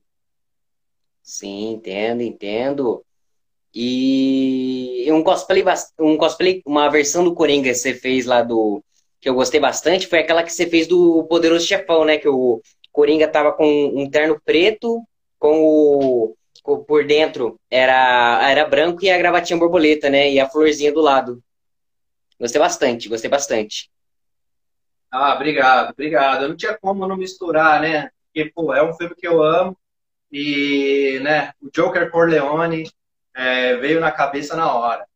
Sim, 1.23 1.73
entendo, 1.73 2.21
entendo. 2.21 3.05
E 3.73 5.07
um 5.11 5.23
cosplay, 5.23 5.63
um 5.99 6.17
cosplay, 6.17 6.61
uma 6.65 6.89
versão 6.89 7.23
do 7.23 7.35
Coringa 7.35 7.69
que 7.69 7.75
você 7.75 7.93
fez 7.93 8.25
lá 8.25 8.41
do. 8.41 8.83
que 9.21 9.29
eu 9.29 9.35
gostei 9.35 9.59
bastante 9.59 10.07
foi 10.07 10.19
aquela 10.19 10.43
que 10.43 10.51
você 10.51 10.67
fez 10.67 10.87
do 10.87 11.23
Poderoso 11.25 11.65
Chefão, 11.65 12.03
né? 12.03 12.17
Que 12.17 12.27
Coringa 12.91 13.27
tava 13.27 13.51
com 13.51 13.65
um 13.65 14.09
terno 14.09 14.39
preto, 14.43 15.03
com 15.37 15.61
o. 15.61 16.35
Com, 16.61 16.83
por 16.83 17.05
dentro 17.05 17.57
era, 17.71 18.49
era 18.49 18.65
branco 18.65 19.03
e 19.03 19.09
a 19.09 19.17
gravatinha 19.17 19.57
borboleta, 19.57 20.09
né? 20.09 20.29
E 20.29 20.39
a 20.39 20.49
florzinha 20.49 20.91
do 20.91 20.99
lado. 20.99 21.41
Gostei 22.39 22.59
bastante, 22.59 23.07
gostei 23.07 23.29
bastante. 23.29 23.89
Ah, 25.11 25.33
obrigado, 25.35 25.91
obrigado. 25.91 26.43
Eu 26.43 26.49
não 26.49 26.57
tinha 26.57 26.77
como 26.77 27.07
não 27.07 27.17
misturar, 27.17 27.81
né? 27.81 28.11
Porque, 28.25 28.51
pô, 28.51 28.73
é 28.73 28.83
um 28.83 28.93
filme 28.93 29.15
que 29.15 29.27
eu 29.27 29.41
amo. 29.41 29.77
E, 30.31 31.19
né, 31.23 31.51
o 31.61 31.69
Joker 31.71 32.11
Corleone 32.11 32.89
é, 33.33 33.75
veio 33.77 33.99
na 33.99 34.11
cabeça 34.11 34.55
na 34.55 34.71
hora. 34.71 35.07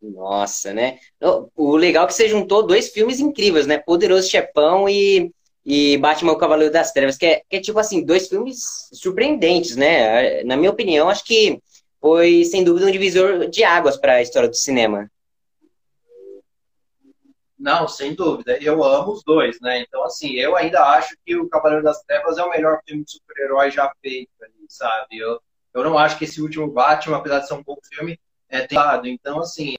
Nossa, 0.00 0.72
né? 0.72 0.98
O 1.56 1.76
legal 1.76 2.04
é 2.04 2.06
que 2.06 2.14
você 2.14 2.28
juntou 2.28 2.64
dois 2.64 2.90
filmes 2.90 3.18
incríveis, 3.18 3.66
né? 3.66 3.78
Poderoso 3.78 4.28
Chepão 4.30 4.88
e, 4.88 5.32
e 5.70 5.98
Batman 5.98 6.32
o 6.32 6.38
Cavaleiro 6.38 6.72
das 6.72 6.92
Trevas, 6.92 7.18
que 7.18 7.26
é, 7.26 7.42
que 7.46 7.56
é 7.56 7.60
tipo 7.60 7.78
assim, 7.78 8.02
dois 8.02 8.26
filmes 8.26 8.88
surpreendentes, 8.90 9.76
né? 9.76 10.42
Na 10.42 10.56
minha 10.56 10.70
opinião, 10.70 11.10
acho 11.10 11.22
que 11.22 11.62
foi 12.00 12.42
sem 12.46 12.64
dúvida 12.64 12.86
um 12.86 12.90
divisor 12.90 13.50
de 13.50 13.62
águas 13.62 13.98
para 13.98 14.14
a 14.14 14.22
história 14.22 14.48
do 14.48 14.56
cinema. 14.56 15.10
Não, 17.58 17.86
sem 17.86 18.14
dúvida. 18.14 18.56
Eu 18.62 18.82
amo 18.82 19.12
os 19.12 19.22
dois, 19.22 19.60
né? 19.60 19.80
Então, 19.82 20.02
assim, 20.04 20.30
eu 20.36 20.56
ainda 20.56 20.82
acho 20.82 21.14
que 21.26 21.36
o 21.36 21.46
Cavaleiro 21.50 21.84
das 21.84 22.02
Trevas 22.02 22.38
é 22.38 22.42
o 22.42 22.48
melhor 22.48 22.80
filme 22.86 23.04
de 23.04 23.10
super-herói 23.10 23.70
já 23.70 23.92
feito 24.00 24.30
sabe? 24.70 25.18
Eu, 25.18 25.38
eu 25.74 25.84
não 25.84 25.98
acho 25.98 26.16
que 26.16 26.24
esse 26.24 26.40
último 26.40 26.70
Batman, 26.70 27.18
apesar 27.18 27.40
de 27.40 27.48
ser 27.48 27.54
um 27.54 27.62
bom 27.62 27.76
filme, 27.92 28.18
é 28.48 28.60
tentado. 28.66 29.06
Então, 29.06 29.40
assim, 29.40 29.74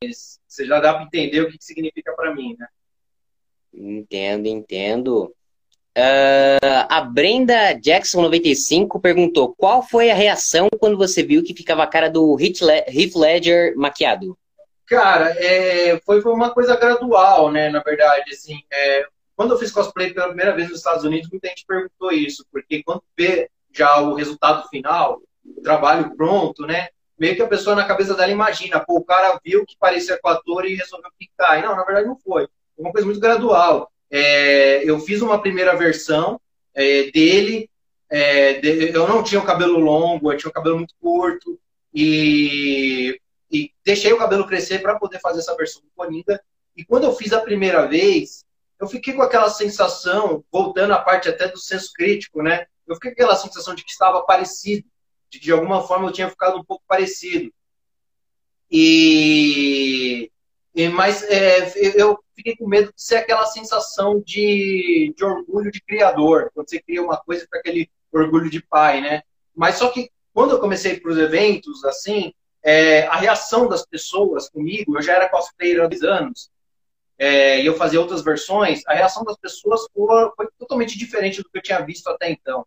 você 0.00 0.64
já 0.64 0.78
dá 0.78 0.94
para 0.94 1.02
entender 1.02 1.40
o 1.40 1.50
que 1.50 1.56
significa 1.60 2.12
para 2.14 2.32
mim, 2.32 2.54
né? 2.56 2.68
Entendo, 3.72 4.46
entendo. 4.46 5.34
Uh, 5.96 6.86
a 6.88 7.00
Brenda 7.00 7.72
Jackson 7.72 8.22
95 8.22 9.00
perguntou: 9.00 9.54
qual 9.56 9.82
foi 9.82 10.10
a 10.10 10.14
reação 10.14 10.68
quando 10.78 10.96
você 10.96 11.22
viu 11.22 11.42
que 11.42 11.54
ficava 11.54 11.82
a 11.82 11.86
cara 11.86 12.08
do 12.08 12.36
Heath 12.38 13.16
Ledger 13.16 13.76
maquiado? 13.76 14.38
Cara, 14.86 15.30
é, 15.38 16.00
foi, 16.00 16.22
foi 16.22 16.32
uma 16.32 16.50
coisa 16.50 16.76
gradual, 16.76 17.50
né? 17.50 17.68
Na 17.68 17.80
verdade, 17.80 18.32
assim, 18.32 18.62
é, 18.72 19.06
quando 19.36 19.52
eu 19.52 19.58
fiz 19.58 19.70
cosplay 19.70 20.14
pela 20.14 20.28
primeira 20.28 20.54
vez 20.54 20.68
nos 20.68 20.78
Estados 20.78 21.04
Unidos, 21.04 21.28
muita 21.30 21.48
gente 21.48 21.66
perguntou 21.66 22.10
isso, 22.10 22.46
porque 22.50 22.82
quando 22.82 23.02
vê 23.16 23.50
já 23.74 24.00
o 24.00 24.14
resultado 24.14 24.66
final, 24.68 25.20
o 25.44 25.60
trabalho 25.62 26.16
pronto, 26.16 26.66
né? 26.66 26.88
Meio 27.18 27.36
que 27.36 27.42
a 27.42 27.48
pessoa 27.48 27.76
na 27.76 27.84
cabeça 27.84 28.14
dela 28.14 28.32
imagina, 28.32 28.80
pô, 28.80 28.96
o 28.96 29.04
cara 29.04 29.38
viu 29.44 29.66
que 29.66 29.76
parecia 29.78 30.18
com 30.22 30.28
ator 30.28 30.64
e 30.64 30.74
resolveu 30.74 31.10
ficar. 31.18 31.58
E 31.58 31.62
não, 31.62 31.76
na 31.76 31.84
verdade 31.84 32.06
não 32.06 32.16
foi. 32.16 32.48
Uma 32.78 32.92
coisa 32.92 33.06
muito 33.06 33.20
gradual. 33.20 33.90
É, 34.10 34.88
eu 34.88 34.98
fiz 35.00 35.20
uma 35.20 35.40
primeira 35.40 35.76
versão 35.76 36.40
é, 36.74 37.10
dele, 37.10 37.68
é, 38.08 38.54
de, 38.54 38.94
eu 38.94 39.06
não 39.06 39.22
tinha 39.22 39.40
o 39.40 39.44
cabelo 39.44 39.78
longo, 39.78 40.32
eu 40.32 40.38
tinha 40.38 40.48
o 40.48 40.52
cabelo 40.52 40.78
muito 40.78 40.94
curto, 41.00 41.58
e 41.92 43.20
e 43.50 43.72
deixei 43.84 44.12
o 44.12 44.18
cabelo 44.18 44.46
crescer 44.46 44.80
para 44.80 44.98
poder 44.98 45.20
fazer 45.20 45.40
essa 45.40 45.56
versão 45.56 45.82
do 45.82 45.88
Coringa. 45.96 46.40
E 46.76 46.84
quando 46.84 47.04
eu 47.04 47.14
fiz 47.14 47.32
a 47.32 47.40
primeira 47.40 47.86
vez, 47.86 48.44
eu 48.78 48.86
fiquei 48.86 49.14
com 49.14 49.22
aquela 49.22 49.50
sensação, 49.50 50.44
voltando 50.52 50.92
à 50.92 51.00
parte 51.00 51.28
até 51.28 51.48
do 51.48 51.58
senso 51.58 51.92
crítico, 51.92 52.42
né? 52.42 52.66
Eu 52.86 52.94
fiquei 52.94 53.10
com 53.10 53.22
aquela 53.22 53.36
sensação 53.36 53.74
de 53.74 53.84
que 53.84 53.90
estava 53.90 54.22
parecido, 54.22 54.86
de 55.30 55.40
de 55.40 55.52
alguma 55.52 55.86
forma 55.86 56.08
eu 56.08 56.12
tinha 56.12 56.30
ficado 56.30 56.58
um 56.58 56.64
pouco 56.64 56.84
parecido. 56.86 57.52
E, 58.70 60.30
e 60.74 60.88
mas 60.88 61.22
é, 61.22 61.72
eu 62.00 62.18
fiquei 62.38 62.56
com 62.56 62.68
medo 62.68 62.92
de 62.94 63.02
ser 63.02 63.16
aquela 63.16 63.44
sensação 63.46 64.22
de, 64.24 65.12
de 65.16 65.24
orgulho 65.24 65.72
de 65.72 65.80
criador, 65.80 66.50
quando 66.54 66.70
você 66.70 66.80
cria 66.80 67.02
uma 67.02 67.16
coisa 67.16 67.46
com 67.50 67.58
aquele 67.58 67.90
orgulho 68.12 68.48
de 68.48 68.62
pai, 68.62 69.00
né? 69.00 69.22
Mas 69.54 69.74
só 69.74 69.90
que 69.90 70.08
quando 70.32 70.52
eu 70.52 70.60
comecei 70.60 71.00
para 71.00 71.10
os 71.10 71.18
eventos, 71.18 71.84
assim, 71.84 72.32
é, 72.62 73.06
a 73.08 73.16
reação 73.16 73.68
das 73.68 73.84
pessoas 73.84 74.48
comigo, 74.48 74.96
eu 74.96 75.02
já 75.02 75.14
era 75.14 75.28
cosplayer 75.28 75.82
há 75.82 75.88
10 75.88 76.02
anos, 76.04 76.50
é, 77.18 77.60
e 77.60 77.66
eu 77.66 77.76
fazia 77.76 78.00
outras 78.00 78.22
versões, 78.22 78.82
a 78.86 78.94
reação 78.94 79.24
das 79.24 79.36
pessoas 79.36 79.88
foi, 79.92 80.30
foi, 80.36 80.46
totalmente 80.56 80.96
diferente 80.96 81.42
do 81.42 81.50
que 81.50 81.58
eu 81.58 81.62
tinha 81.62 81.80
visto 81.80 82.06
até 82.08 82.30
então. 82.30 82.64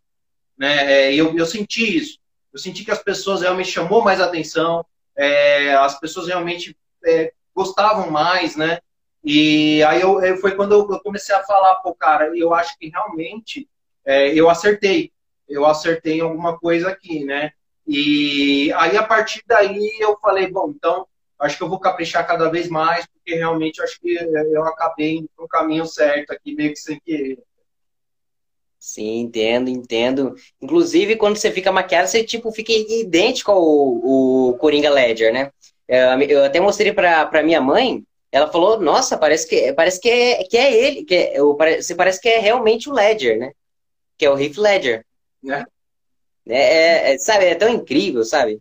Né? 0.57 0.93
É, 0.93 1.15
eu, 1.15 1.33
eu 1.37 1.45
senti 1.45 1.97
isso. 1.97 2.19
Eu 2.51 2.59
senti 2.59 2.83
que 2.83 2.91
as 2.91 3.01
pessoas 3.01 3.41
realmente 3.41 3.71
chamou 3.71 4.03
mais 4.03 4.19
atenção, 4.19 4.85
é, 5.15 5.73
as 5.75 5.97
pessoas 5.97 6.27
realmente 6.27 6.75
é, 7.05 7.31
gostavam 7.55 8.11
mais, 8.11 8.57
né? 8.57 8.79
E 9.23 9.83
aí 9.83 10.01
eu, 10.01 10.21
eu 10.21 10.37
foi 10.37 10.55
quando 10.55 10.73
eu, 10.73 10.99
comecei 11.01 11.35
a 11.35 11.43
falar, 11.43 11.75
pô, 11.75 11.93
cara, 11.93 12.35
eu 12.35 12.53
acho 12.53 12.77
que 12.77 12.89
realmente 12.89 13.67
é, 14.05 14.33
eu 14.33 14.49
acertei. 14.49 15.11
Eu 15.47 15.65
acertei 15.65 16.17
em 16.17 16.21
alguma 16.21 16.57
coisa 16.57 16.89
aqui, 16.89 17.23
né? 17.23 17.51
E 17.87 18.71
aí, 18.73 18.95
a 18.95 19.03
partir 19.03 19.43
daí, 19.45 19.97
eu 19.99 20.17
falei, 20.19 20.47
bom, 20.47 20.69
então, 20.69 21.05
acho 21.39 21.57
que 21.57 21.63
eu 21.63 21.69
vou 21.69 21.79
caprichar 21.79 22.25
cada 22.25 22.49
vez 22.49 22.69
mais, 22.69 23.05
porque 23.07 23.35
realmente 23.35 23.81
acho 23.81 23.99
que 23.99 24.13
eu 24.13 24.63
acabei 24.63 25.27
no 25.37 25.47
caminho 25.47 25.85
certo 25.85 26.31
aqui, 26.31 26.55
meio 26.55 26.71
que 26.71 26.79
sem 26.79 26.99
querer. 26.99 27.39
Sim, 28.79 29.19
entendo, 29.19 29.69
entendo. 29.69 30.35
Inclusive, 30.59 31.15
quando 31.15 31.35
você 31.35 31.51
fica 31.51 31.71
maquiado, 31.71 32.07
você 32.07 32.23
tipo 32.23 32.51
fica 32.51 32.71
idêntico 32.71 33.51
ao, 33.51 33.59
ao 33.59 34.57
Coringa 34.57 34.89
Ledger, 34.89 35.31
né? 35.31 35.51
É, 35.87 36.15
eu 36.29 36.45
até 36.45 36.59
mostrei 36.59 36.93
pra 36.93 37.43
minha 37.43 37.61
mãe, 37.61 38.03
ela 38.31 38.51
falou, 38.51 38.79
nossa, 38.79 39.17
parece 39.17 39.47
que, 39.47 39.73
parece 39.73 39.99
que, 39.99 40.09
é, 40.09 40.43
que 40.45 40.57
é 40.57 40.73
ele, 40.73 41.03
que 41.03 41.15
é, 41.15 41.37
você 41.81 41.93
parece 41.93 42.21
que 42.21 42.29
é 42.29 42.39
realmente 42.39 42.89
o 42.89 42.93
Ledger, 42.93 43.37
né? 43.37 43.51
Que 44.17 44.25
é 44.25 44.29
o 44.29 44.39
Heath 44.39 44.57
Ledger. 44.57 45.05
Né? 45.43 45.65
É, 46.47 46.55
é, 46.55 47.13
é, 47.13 47.17
sabe, 47.17 47.45
é 47.45 47.55
tão 47.55 47.69
incrível, 47.69 48.23
sabe? 48.23 48.59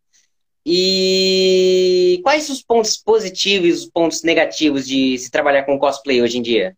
E 0.67 2.21
quais 2.23 2.51
os 2.51 2.63
pontos 2.63 2.97
positivos 2.97 3.69
e 3.69 3.73
os 3.73 3.87
pontos 3.87 4.23
negativos 4.23 4.87
de 4.87 5.17
se 5.19 5.31
trabalhar 5.31 5.65
com 5.65 5.79
cosplay 5.79 6.21
hoje 6.21 6.39
em 6.39 6.43
dia? 6.43 6.77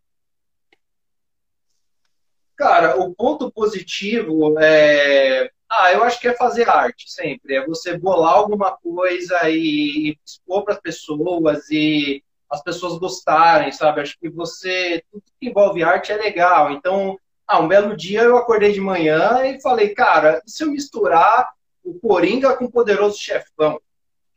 Cara, 2.54 3.00
o 3.00 3.12
ponto 3.14 3.50
positivo 3.50 4.58
é. 4.60 5.50
Ah, 5.68 5.90
eu 5.92 6.04
acho 6.04 6.20
que 6.20 6.28
é 6.28 6.36
fazer 6.36 6.68
arte 6.68 7.10
sempre. 7.10 7.56
É 7.56 7.66
você 7.66 7.98
bolar 7.98 8.34
alguma 8.34 8.76
coisa 8.76 9.48
e 9.48 10.16
expor 10.24 10.62
para 10.62 10.74
as 10.74 10.80
pessoas 10.80 11.68
e 11.70 12.22
as 12.52 12.62
pessoas 12.62 12.98
gostarem, 12.98 13.72
sabe? 13.72 14.02
Acho 14.02 14.18
que 14.20 14.28
você. 14.28 15.02
Tudo 15.10 15.24
que 15.40 15.48
envolve 15.48 15.82
arte 15.82 16.12
é 16.12 16.16
legal. 16.16 16.70
Então, 16.70 17.18
ah, 17.46 17.60
um 17.60 17.68
belo 17.68 17.96
dia 17.96 18.22
eu 18.22 18.36
acordei 18.36 18.72
de 18.72 18.80
manhã 18.80 19.44
e 19.46 19.60
falei, 19.60 19.94
cara, 19.94 20.42
e 20.46 20.50
se 20.50 20.62
eu 20.62 20.70
misturar 20.70 21.50
o 21.82 21.98
Coringa 21.98 22.54
com 22.56 22.66
o 22.66 22.70
Poderoso 22.70 23.18
Chefão? 23.18 23.80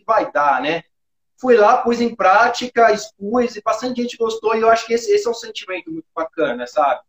vai 0.05 0.31
dar, 0.31 0.62
né? 0.62 0.84
Fui 1.38 1.57
lá, 1.57 1.77
pus 1.77 2.00
em 2.00 2.15
prática, 2.15 2.93
expus 2.93 3.55
e 3.55 3.62
bastante 3.62 4.01
gente 4.01 4.17
gostou 4.17 4.55
e 4.55 4.62
eu 4.62 4.69
acho 4.69 4.86
que 4.86 4.93
esse, 4.93 5.12
esse 5.12 5.27
é 5.27 5.29
um 5.29 5.34
sentimento 5.34 5.91
muito 5.91 6.07
bacana, 6.15 6.65
sabe? 6.65 7.01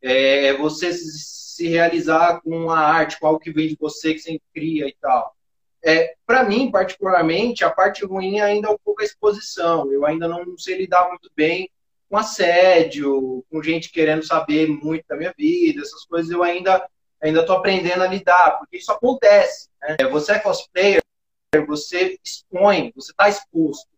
É 0.00 0.56
você 0.56 0.92
se 0.92 1.68
realizar 1.68 2.40
com 2.40 2.70
a 2.70 2.78
arte, 2.78 3.18
com 3.18 3.26
algo 3.26 3.40
que 3.40 3.52
vem 3.52 3.68
de 3.68 3.76
você, 3.78 4.14
que 4.14 4.20
você 4.20 4.40
cria 4.54 4.86
e 4.86 4.96
tal. 5.00 5.34
É, 5.84 6.14
para 6.26 6.42
mim, 6.44 6.70
particularmente, 6.70 7.62
a 7.62 7.70
parte 7.70 8.04
ruim 8.04 8.40
ainda 8.40 8.68
é 8.68 8.70
um 8.70 8.78
pouco 8.82 9.02
a 9.02 9.04
exposição. 9.04 9.92
Eu 9.92 10.06
ainda 10.06 10.26
não 10.26 10.56
sei 10.56 10.78
lidar 10.78 11.08
muito 11.08 11.30
bem 11.36 11.70
com 12.08 12.16
assédio, 12.16 13.44
com 13.50 13.62
gente 13.62 13.90
querendo 13.90 14.24
saber 14.24 14.68
muito 14.68 15.04
da 15.08 15.16
minha 15.16 15.34
vida, 15.36 15.82
essas 15.82 16.04
coisas 16.04 16.30
eu 16.30 16.42
ainda 16.42 16.86
ainda 17.20 17.40
estou 17.40 17.56
aprendendo 17.56 18.02
a 18.02 18.06
lidar, 18.06 18.58
porque 18.58 18.76
isso 18.76 18.92
acontece. 18.92 19.68
Né? 19.80 19.96
Você 20.10 20.32
é 20.32 20.38
cosplayer, 20.38 21.02
você 21.66 22.18
expõe, 22.22 22.92
você 22.94 23.12
está 23.12 23.28
exposto. 23.28 23.88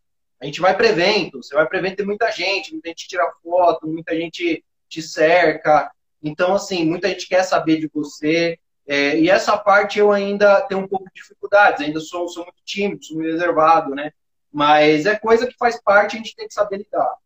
A 0.41 0.45
gente 0.45 0.61
vai 0.61 0.77
para 0.77 0.89
evento, 0.89 1.43
você 1.43 1.55
vai 1.55 1.67
para 1.67 1.79
evento 1.79 1.97
tem 1.97 2.07
muita 2.07 2.31
gente, 2.31 2.73
muita 2.73 2.89
gente 2.91 3.09
tira 3.09 3.29
foto, 3.43 3.89
muita 3.89 4.15
gente 4.15 4.65
te 4.89 5.03
cerca. 5.03 5.91
Então, 6.23 6.55
assim, 6.55 6.85
muita 6.85 7.09
gente 7.09 7.29
quer 7.29 7.43
saber 7.43 7.81
de 7.81 7.91
você. 7.93 8.59
É, 8.87 9.19
e 9.19 9.29
essa 9.29 9.57
parte 9.57 9.99
eu 9.99 10.13
ainda 10.13 10.61
tenho 10.63 10.81
um 10.81 10.89
pouco 10.89 11.07
de 11.07 11.21
dificuldades, 11.21 11.85
ainda 11.85 11.99
sou, 12.01 12.29
sou 12.29 12.45
muito 12.45 12.61
tímido, 12.65 13.05
sou 13.05 13.17
muito 13.17 13.33
reservado, 13.33 13.95
né? 13.95 14.13
Mas 14.53 15.07
é 15.07 15.19
coisa 15.19 15.47
que 15.47 15.57
faz 15.59 15.81
parte, 15.83 16.15
a 16.15 16.19
gente 16.19 16.37
tem 16.37 16.47
que 16.47 16.55
saber 16.55 16.79
lidar. 16.79 17.17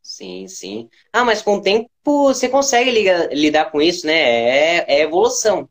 Sim, 0.00 0.46
sim. 0.46 0.88
Ah, 1.12 1.24
mas 1.24 1.42
com 1.42 1.56
o 1.56 1.60
tempo 1.60 1.88
você 2.04 2.48
consegue 2.48 2.90
ligar, 2.92 3.28
lidar 3.32 3.72
com 3.72 3.82
isso, 3.82 4.06
né? 4.06 4.14
É, 4.14 4.98
é 4.98 5.00
evolução. 5.00 5.68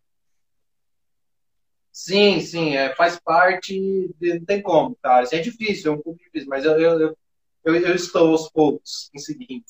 Sim, 1.91 2.41
sim, 2.41 2.75
é, 2.75 2.93
faz 2.93 3.17
parte, 3.17 4.13
não 4.19 4.43
tem 4.45 4.61
como, 4.61 4.95
cara. 5.01 5.23
Isso 5.23 5.33
é 5.35 5.39
difícil, 5.39 5.93
é 5.93 5.95
um 5.95 6.01
pouco 6.01 6.19
difícil, 6.19 6.49
mas 6.49 6.65
eu, 6.65 6.77
eu, 6.77 7.17
eu, 7.63 7.75
eu 7.75 7.95
estou 7.95 8.31
aos 8.31 8.49
poucos 8.51 9.09
conseguindo. 9.13 9.63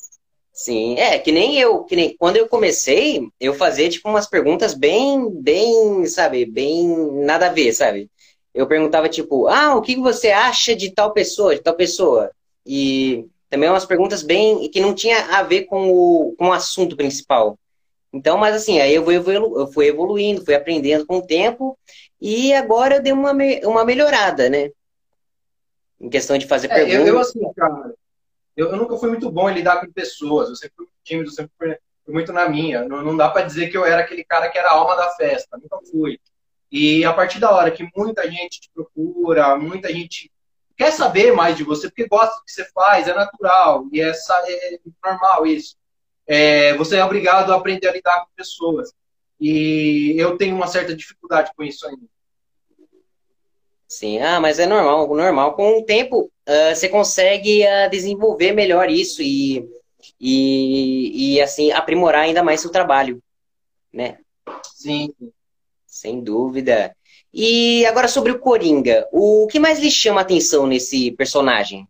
Sim, 0.56 0.98
é, 0.98 1.18
que 1.18 1.30
nem 1.30 1.58
eu, 1.58 1.84
que 1.84 1.94
nem 1.94 2.16
quando 2.16 2.38
eu 2.38 2.48
comecei, 2.48 3.28
eu 3.38 3.52
fazia 3.52 3.90
tipo 3.90 4.08
umas 4.08 4.26
perguntas 4.26 4.72
bem, 4.72 5.30
bem, 5.30 6.06
sabe, 6.06 6.46
bem 6.46 6.88
nada 7.26 7.48
a 7.48 7.52
ver, 7.52 7.74
sabe? 7.74 8.10
Eu 8.54 8.66
perguntava 8.66 9.06
tipo, 9.06 9.48
ah, 9.48 9.76
o 9.76 9.82
que 9.82 9.96
você 9.96 10.30
acha 10.30 10.74
de 10.74 10.90
tal 10.90 11.12
pessoa, 11.12 11.54
de 11.54 11.60
tal 11.60 11.74
pessoa? 11.74 12.30
E 12.64 13.26
também 13.50 13.68
umas 13.68 13.84
perguntas 13.84 14.22
bem 14.22 14.70
que 14.70 14.80
não 14.80 14.94
tinha 14.94 15.26
a 15.26 15.42
ver 15.42 15.64
com 15.64 15.90
o, 15.90 16.34
com 16.38 16.48
o 16.48 16.52
assunto 16.54 16.96
principal. 16.96 17.58
Então, 18.10 18.38
mas 18.38 18.56
assim, 18.56 18.80
aí 18.80 18.94
eu 18.94 19.04
fui, 19.04 19.16
evolu 19.16 19.60
eu 19.60 19.66
fui 19.66 19.88
evoluindo, 19.88 20.42
fui 20.42 20.54
aprendendo 20.54 21.04
com 21.04 21.18
o 21.18 21.26
tempo, 21.26 21.78
e 22.18 22.54
agora 22.54 22.96
eu 22.96 23.02
dei 23.02 23.12
uma, 23.12 23.34
uma 23.64 23.84
melhorada, 23.84 24.48
né? 24.48 24.70
Em 26.00 26.08
questão 26.08 26.38
de 26.38 26.46
fazer 26.46 26.68
é, 26.68 26.76
perguntas. 26.76 27.06
Eu, 27.08 27.14
eu, 27.14 27.18
assim, 27.18 27.40
cara, 27.54 27.92
eu, 28.56 28.70
eu, 28.70 28.76
nunca 28.76 28.96
fui 28.96 29.08
muito 29.08 29.30
bom 29.30 29.50
em 29.50 29.54
lidar 29.54 29.80
com 29.80 29.92
pessoas, 29.92 30.48
eu 30.48 30.56
sempre 30.56 30.76
fui 30.76 30.86
tímido, 31.04 31.30
sempre 31.30 31.52
fui, 31.58 31.76
muito 32.08 32.32
na 32.32 32.48
minha. 32.48 32.84
Não, 32.84 33.02
não 33.02 33.16
dá 33.16 33.28
para 33.28 33.46
dizer 33.46 33.68
que 33.68 33.76
eu 33.76 33.84
era 33.84 34.02
aquele 34.02 34.24
cara 34.24 34.48
que 34.48 34.58
era 34.58 34.68
a 34.68 34.74
alma 34.74 34.96
da 34.96 35.10
festa, 35.10 35.58
nunca 35.58 35.78
fui. 35.90 36.18
E 36.70 37.04
a 37.04 37.12
partir 37.12 37.38
da 37.38 37.50
hora 37.50 37.70
que 37.70 37.88
muita 37.96 38.30
gente 38.30 38.60
te 38.60 38.70
procura, 38.74 39.56
muita 39.56 39.92
gente 39.92 40.30
quer 40.76 40.90
saber 40.92 41.32
mais 41.32 41.56
de 41.56 41.64
você, 41.64 41.88
porque 41.88 42.06
gosta 42.06 42.36
do 42.36 42.44
que 42.44 42.52
você 42.52 42.64
faz, 42.72 43.08
é 43.08 43.14
natural, 43.14 43.86
e 43.92 44.00
é, 44.00 44.10
é 44.10 44.78
normal 45.04 45.46
isso. 45.46 45.76
É, 46.26 46.74
você 46.76 46.96
é 46.96 47.04
obrigado 47.04 47.52
a 47.52 47.56
aprender 47.56 47.88
a 47.88 47.92
lidar 47.92 48.20
com 48.20 48.30
pessoas. 48.36 48.92
E 49.40 50.14
eu 50.16 50.36
tenho 50.36 50.56
uma 50.56 50.66
certa 50.66 50.94
dificuldade 50.94 51.52
com 51.56 51.62
isso 51.62 51.86
ainda. 51.86 52.06
Sim, 53.88 54.18
ah, 54.20 54.40
mas 54.40 54.58
é 54.58 54.66
normal, 54.66 55.06
normal. 55.14 55.54
Com 55.54 55.78
o 55.78 55.84
tempo, 55.84 56.30
uh, 56.48 56.74
você 56.74 56.88
consegue 56.88 57.62
uh, 57.64 57.90
desenvolver 57.90 58.52
melhor 58.52 58.90
isso 58.90 59.22
e, 59.22 59.68
e, 60.20 61.34
e, 61.34 61.40
assim, 61.40 61.72
aprimorar 61.72 62.22
ainda 62.22 62.42
mais 62.42 62.60
seu 62.60 62.70
trabalho, 62.70 63.22
né? 63.92 64.18
Sim. 64.74 65.12
Sem 65.86 66.22
dúvida. 66.22 66.94
E 67.32 67.84
agora 67.86 68.08
sobre 68.08 68.32
o 68.32 68.38
Coringa, 68.38 69.08
o 69.12 69.46
que 69.50 69.58
mais 69.58 69.78
lhe 69.78 69.90
chama 69.90 70.20
a 70.20 70.22
atenção 70.22 70.66
nesse 70.66 71.10
personagem? 71.12 71.88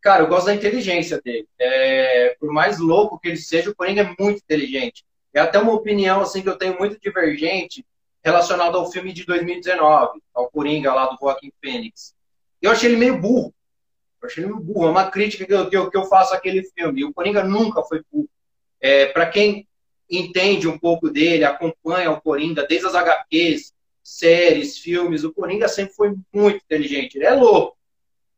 Cara, 0.00 0.22
eu 0.22 0.28
gosto 0.28 0.46
da 0.46 0.54
inteligência 0.54 1.20
dele. 1.20 1.46
É, 1.58 2.36
por 2.40 2.52
mais 2.52 2.78
louco 2.78 3.18
que 3.18 3.28
ele 3.28 3.36
seja, 3.36 3.70
o 3.70 3.74
Coringa 3.74 4.02
é 4.02 4.22
muito 4.22 4.38
inteligente. 4.38 5.04
É 5.32 5.40
até 5.40 5.58
uma 5.58 5.72
opinião 5.72 6.20
assim 6.20 6.42
que 6.42 6.48
eu 6.48 6.58
tenho 6.58 6.76
muito 6.78 6.98
divergente 7.00 7.84
relacionada 8.22 8.76
ao 8.76 8.90
filme 8.90 9.12
de 9.12 9.24
2019, 9.24 10.20
ao 10.34 10.50
Coringa 10.50 10.92
lá 10.92 11.06
do 11.06 11.18
Joaquim 11.20 11.52
Fênix. 11.60 12.14
Eu 12.60 12.70
achei 12.70 12.90
ele 12.90 12.98
meio 12.98 13.18
burro. 13.18 13.54
Eu 14.20 14.28
achei 14.28 14.44
ele 14.44 14.52
meio 14.52 14.62
burro. 14.62 14.88
É 14.88 14.90
uma 14.90 15.10
crítica 15.10 15.46
que 15.46 15.52
eu, 15.52 15.68
que 15.70 15.76
eu, 15.76 15.90
que 15.90 15.96
eu 15.96 16.04
faço 16.04 16.34
àquele 16.34 16.62
filme. 16.62 17.00
E 17.00 17.04
o 17.04 17.12
Coringa 17.12 17.42
nunca 17.42 17.82
foi 17.82 18.02
burro. 18.10 18.28
É, 18.80 19.06
Para 19.06 19.26
quem 19.26 19.66
entende 20.10 20.68
um 20.68 20.78
pouco 20.78 21.08
dele, 21.08 21.44
acompanha 21.44 22.10
o 22.10 22.20
Coringa 22.20 22.66
desde 22.66 22.86
as 22.86 22.94
HQs, 22.94 23.72
séries, 24.02 24.78
filmes. 24.78 25.24
O 25.24 25.32
Coringa 25.32 25.68
sempre 25.68 25.94
foi 25.94 26.14
muito 26.32 26.62
inteligente. 26.64 27.16
Ele 27.16 27.26
é 27.26 27.32
louco, 27.32 27.76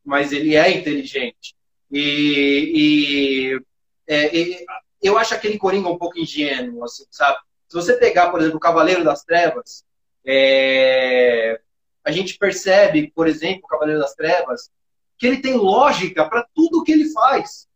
mas 0.03 0.31
ele 0.31 0.55
é 0.55 0.71
inteligente. 0.71 1.55
E, 1.91 2.71
e, 2.75 3.61
é, 4.07 4.35
e 4.35 4.65
eu 5.01 5.17
acho 5.17 5.33
aquele 5.33 5.57
Coringa 5.57 5.89
um 5.89 5.97
pouco 5.97 6.17
ingênuo, 6.17 6.83
assim, 6.83 7.03
sabe? 7.11 7.37
Se 7.73 7.77
você 7.77 7.97
pegar, 7.97 8.29
por 8.29 8.39
exemplo, 8.39 8.57
o 8.57 8.59
Cavaleiro 8.59 9.03
das 9.03 9.23
Trevas, 9.23 9.83
é, 10.23 11.59
a 12.03 12.11
gente 12.11 12.37
percebe, 12.37 13.11
por 13.15 13.27
exemplo, 13.27 13.61
o 13.63 13.67
Cavaleiro 13.67 13.99
das 13.99 14.13
Trevas, 14.13 14.69
que 15.17 15.25
ele 15.25 15.41
tem 15.41 15.55
lógica 15.55 16.23
para 16.29 16.47
tudo 16.53 16.83
que 16.83 16.91
ele 16.91 17.11
faz. 17.11 17.67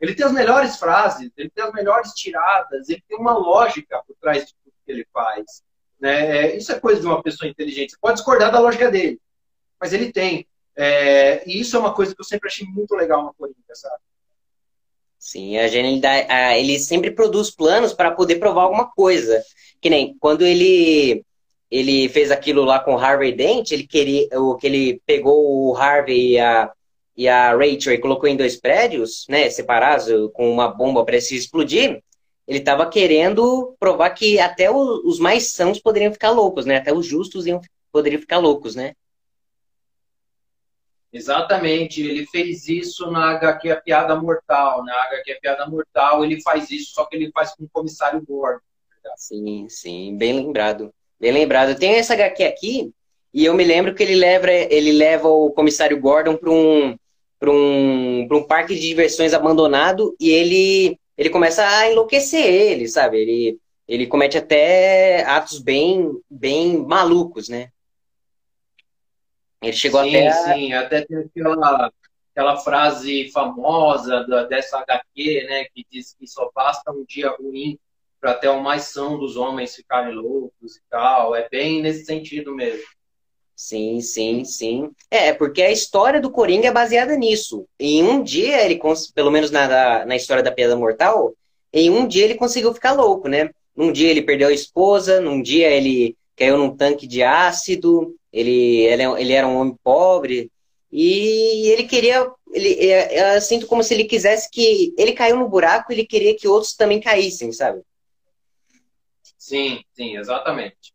Ele 0.00 0.14
tem 0.14 0.24
as 0.24 0.30
melhores 0.30 0.76
frases, 0.76 1.32
ele 1.36 1.50
tem 1.50 1.64
as 1.64 1.72
melhores 1.72 2.12
tiradas, 2.12 2.88
ele 2.88 3.02
tem 3.08 3.18
uma 3.18 3.32
lógica 3.32 4.00
por 4.06 4.14
trás 4.20 4.46
de 4.46 4.54
tudo 4.62 4.72
que 4.86 4.92
ele 4.92 5.04
faz. 5.12 5.64
Né? 5.98 6.52
É, 6.52 6.56
isso 6.56 6.70
é 6.70 6.78
coisa 6.78 7.00
de 7.00 7.06
uma 7.08 7.20
pessoa 7.20 7.50
inteligente. 7.50 7.90
Você 7.90 7.98
pode 8.00 8.18
discordar 8.18 8.52
da 8.52 8.60
lógica 8.60 8.88
dele, 8.88 9.20
mas 9.80 9.92
ele 9.92 10.12
tem. 10.12 10.46
É, 10.76 11.42
e 11.44 11.58
isso 11.58 11.76
é 11.76 11.80
uma 11.80 11.92
coisa 11.92 12.14
que 12.14 12.20
eu 12.20 12.24
sempre 12.24 12.48
achei 12.48 12.64
muito 12.68 12.94
legal 12.94 13.24
no 13.24 13.34
Corinthians, 13.34 13.80
sabe? 13.80 14.00
Sim, 15.20 15.58
a 15.58 15.68
genialidade, 15.68 16.26
ele 16.58 16.78
sempre 16.78 17.10
produz 17.10 17.50
planos 17.50 17.92
para 17.92 18.10
poder 18.10 18.36
provar 18.36 18.62
alguma 18.62 18.90
coisa. 18.90 19.42
Que 19.80 19.90
nem 19.90 20.16
quando 20.18 20.42
ele 20.44 21.22
ele 21.70 22.08
fez 22.08 22.30
aquilo 22.32 22.64
lá 22.64 22.80
com 22.80 22.94
o 22.94 22.98
Harvey 22.98 23.32
Dent, 23.32 23.70
ele 23.70 23.86
queria, 23.86 24.26
o 24.40 24.56
que 24.56 24.66
ele 24.66 25.00
pegou 25.06 25.68
o 25.68 25.76
Harvey 25.76 26.32
e 26.32 26.38
a 26.40 26.72
e 27.16 27.28
a 27.28 27.54
Rachel 27.54 27.92
e 27.92 27.98
colocou 27.98 28.28
em 28.28 28.36
dois 28.36 28.56
prédios, 28.56 29.26
né, 29.28 29.50
separados, 29.50 30.30
com 30.32 30.50
uma 30.50 30.68
bomba 30.68 31.04
para 31.04 31.20
se 31.20 31.36
explodir, 31.36 32.02
ele 32.48 32.58
estava 32.58 32.88
querendo 32.88 33.76
provar 33.78 34.10
que 34.10 34.38
até 34.40 34.70
os 34.70 35.18
mais 35.18 35.52
sãos 35.52 35.78
poderiam 35.78 36.12
ficar 36.12 36.30
loucos, 36.30 36.64
né? 36.64 36.78
Até 36.78 36.92
os 36.94 37.04
justos 37.06 37.46
iam, 37.46 37.60
poderiam 37.92 38.20
ficar 38.20 38.38
loucos, 38.38 38.74
né? 38.74 38.94
Exatamente, 41.12 42.00
ele 42.02 42.24
fez 42.26 42.68
isso 42.68 43.10
na 43.10 43.30
HQ 43.30 43.70
A 43.70 43.80
Piada 43.80 44.14
Mortal. 44.14 44.84
Na 44.84 44.94
HQ 45.04 45.32
A 45.32 45.40
Piada 45.40 45.66
Mortal, 45.66 46.24
ele 46.24 46.40
faz 46.40 46.70
isso, 46.70 46.92
só 46.92 47.04
que 47.04 47.16
ele 47.16 47.30
faz 47.32 47.54
com 47.54 47.64
o 47.64 47.70
comissário 47.72 48.24
Gordon. 48.24 48.60
Sim, 49.16 49.66
sim, 49.68 50.16
bem 50.16 50.32
lembrado. 50.32 50.92
Bem 51.18 51.32
lembrado. 51.32 51.76
Tem 51.78 51.94
essa 51.94 52.14
HQ 52.14 52.44
aqui, 52.44 52.92
e 53.32 53.44
eu 53.44 53.54
me 53.54 53.64
lembro 53.64 53.94
que 53.94 54.02
ele 54.02 54.14
leva, 54.14 54.50
ele 54.50 54.92
leva 54.92 55.28
o 55.28 55.50
comissário 55.50 56.00
Gordon 56.00 56.36
para 56.36 56.50
um, 56.50 56.96
um, 57.48 58.28
um 58.30 58.42
parque 58.42 58.74
de 58.74 58.80
diversões 58.80 59.32
abandonado 59.32 60.14
e 60.18 60.30
ele, 60.30 60.98
ele 61.16 61.30
começa 61.30 61.66
a 61.66 61.90
enlouquecer 61.90 62.44
ele, 62.44 62.88
sabe? 62.88 63.18
Ele, 63.18 63.58
ele 63.86 64.06
comete 64.06 64.36
até 64.36 65.24
atos 65.24 65.58
bem, 65.58 66.10
bem 66.28 66.76
malucos, 66.78 67.48
né? 67.48 67.68
Ele 69.62 69.72
chegou 69.72 70.02
sim, 70.02 70.16
até. 70.16 70.32
Sim, 70.32 70.72
até 70.72 71.04
tem 71.04 71.18
aquela, 71.18 71.92
aquela 72.34 72.56
frase 72.56 73.30
famosa 73.30 74.24
da, 74.26 74.44
dessa 74.44 74.78
HQ, 74.78 75.46
né? 75.48 75.64
Que 75.74 75.84
diz 75.90 76.14
que 76.18 76.26
só 76.26 76.50
basta 76.54 76.90
um 76.90 77.04
dia 77.04 77.30
ruim 77.30 77.78
para 78.20 78.32
até 78.32 78.50
o 78.50 78.62
mais 78.62 78.84
são 78.84 79.18
dos 79.18 79.36
homens 79.36 79.74
ficarem 79.74 80.14
loucos 80.14 80.76
e 80.76 80.82
tal. 80.88 81.34
É 81.34 81.48
bem 81.48 81.80
nesse 81.82 82.04
sentido 82.04 82.54
mesmo. 82.54 82.84
Sim, 83.54 84.00
sim, 84.00 84.42
sim. 84.44 84.90
É, 85.10 85.34
porque 85.34 85.60
a 85.60 85.70
história 85.70 86.20
do 86.20 86.30
Coringa 86.30 86.68
é 86.68 86.72
baseada 86.72 87.14
nisso. 87.14 87.66
Em 87.78 88.02
um 88.02 88.22
dia, 88.22 88.64
ele, 88.64 88.80
pelo 89.14 89.30
menos 89.30 89.50
na, 89.50 90.06
na 90.06 90.16
história 90.16 90.42
da 90.42 90.50
Piada 90.50 90.76
Mortal, 90.76 91.34
em 91.70 91.90
um 91.90 92.06
dia 92.06 92.24
ele 92.24 92.36
conseguiu 92.36 92.72
ficar 92.72 92.92
louco, 92.92 93.28
né? 93.28 93.50
Num 93.76 93.92
dia 93.92 94.10
ele 94.10 94.22
perdeu 94.22 94.48
a 94.48 94.52
esposa, 94.52 95.20
num 95.20 95.42
dia 95.42 95.68
ele 95.70 96.16
caiu 96.40 96.56
num 96.56 96.74
tanque 96.74 97.06
de 97.06 97.22
ácido, 97.22 98.16
ele, 98.32 98.86
ele, 98.86 99.02
ele 99.20 99.32
era 99.34 99.46
um 99.46 99.58
homem 99.58 99.76
pobre, 99.84 100.50
e 100.90 101.68
ele 101.68 101.84
queria. 101.84 102.28
Ele, 102.52 102.72
é, 102.90 103.36
eu 103.36 103.40
sinto 103.40 103.66
como 103.66 103.84
se 103.84 103.94
ele 103.94 104.04
quisesse 104.04 104.50
que. 104.50 104.94
Ele 104.96 105.12
caiu 105.12 105.36
no 105.36 105.48
buraco, 105.48 105.92
ele 105.92 106.04
queria 106.04 106.34
que 106.34 106.48
outros 106.48 106.74
também 106.74 107.00
caíssem, 107.00 107.52
sabe? 107.52 107.82
Sim, 109.38 109.84
sim, 109.92 110.16
exatamente. 110.16 110.94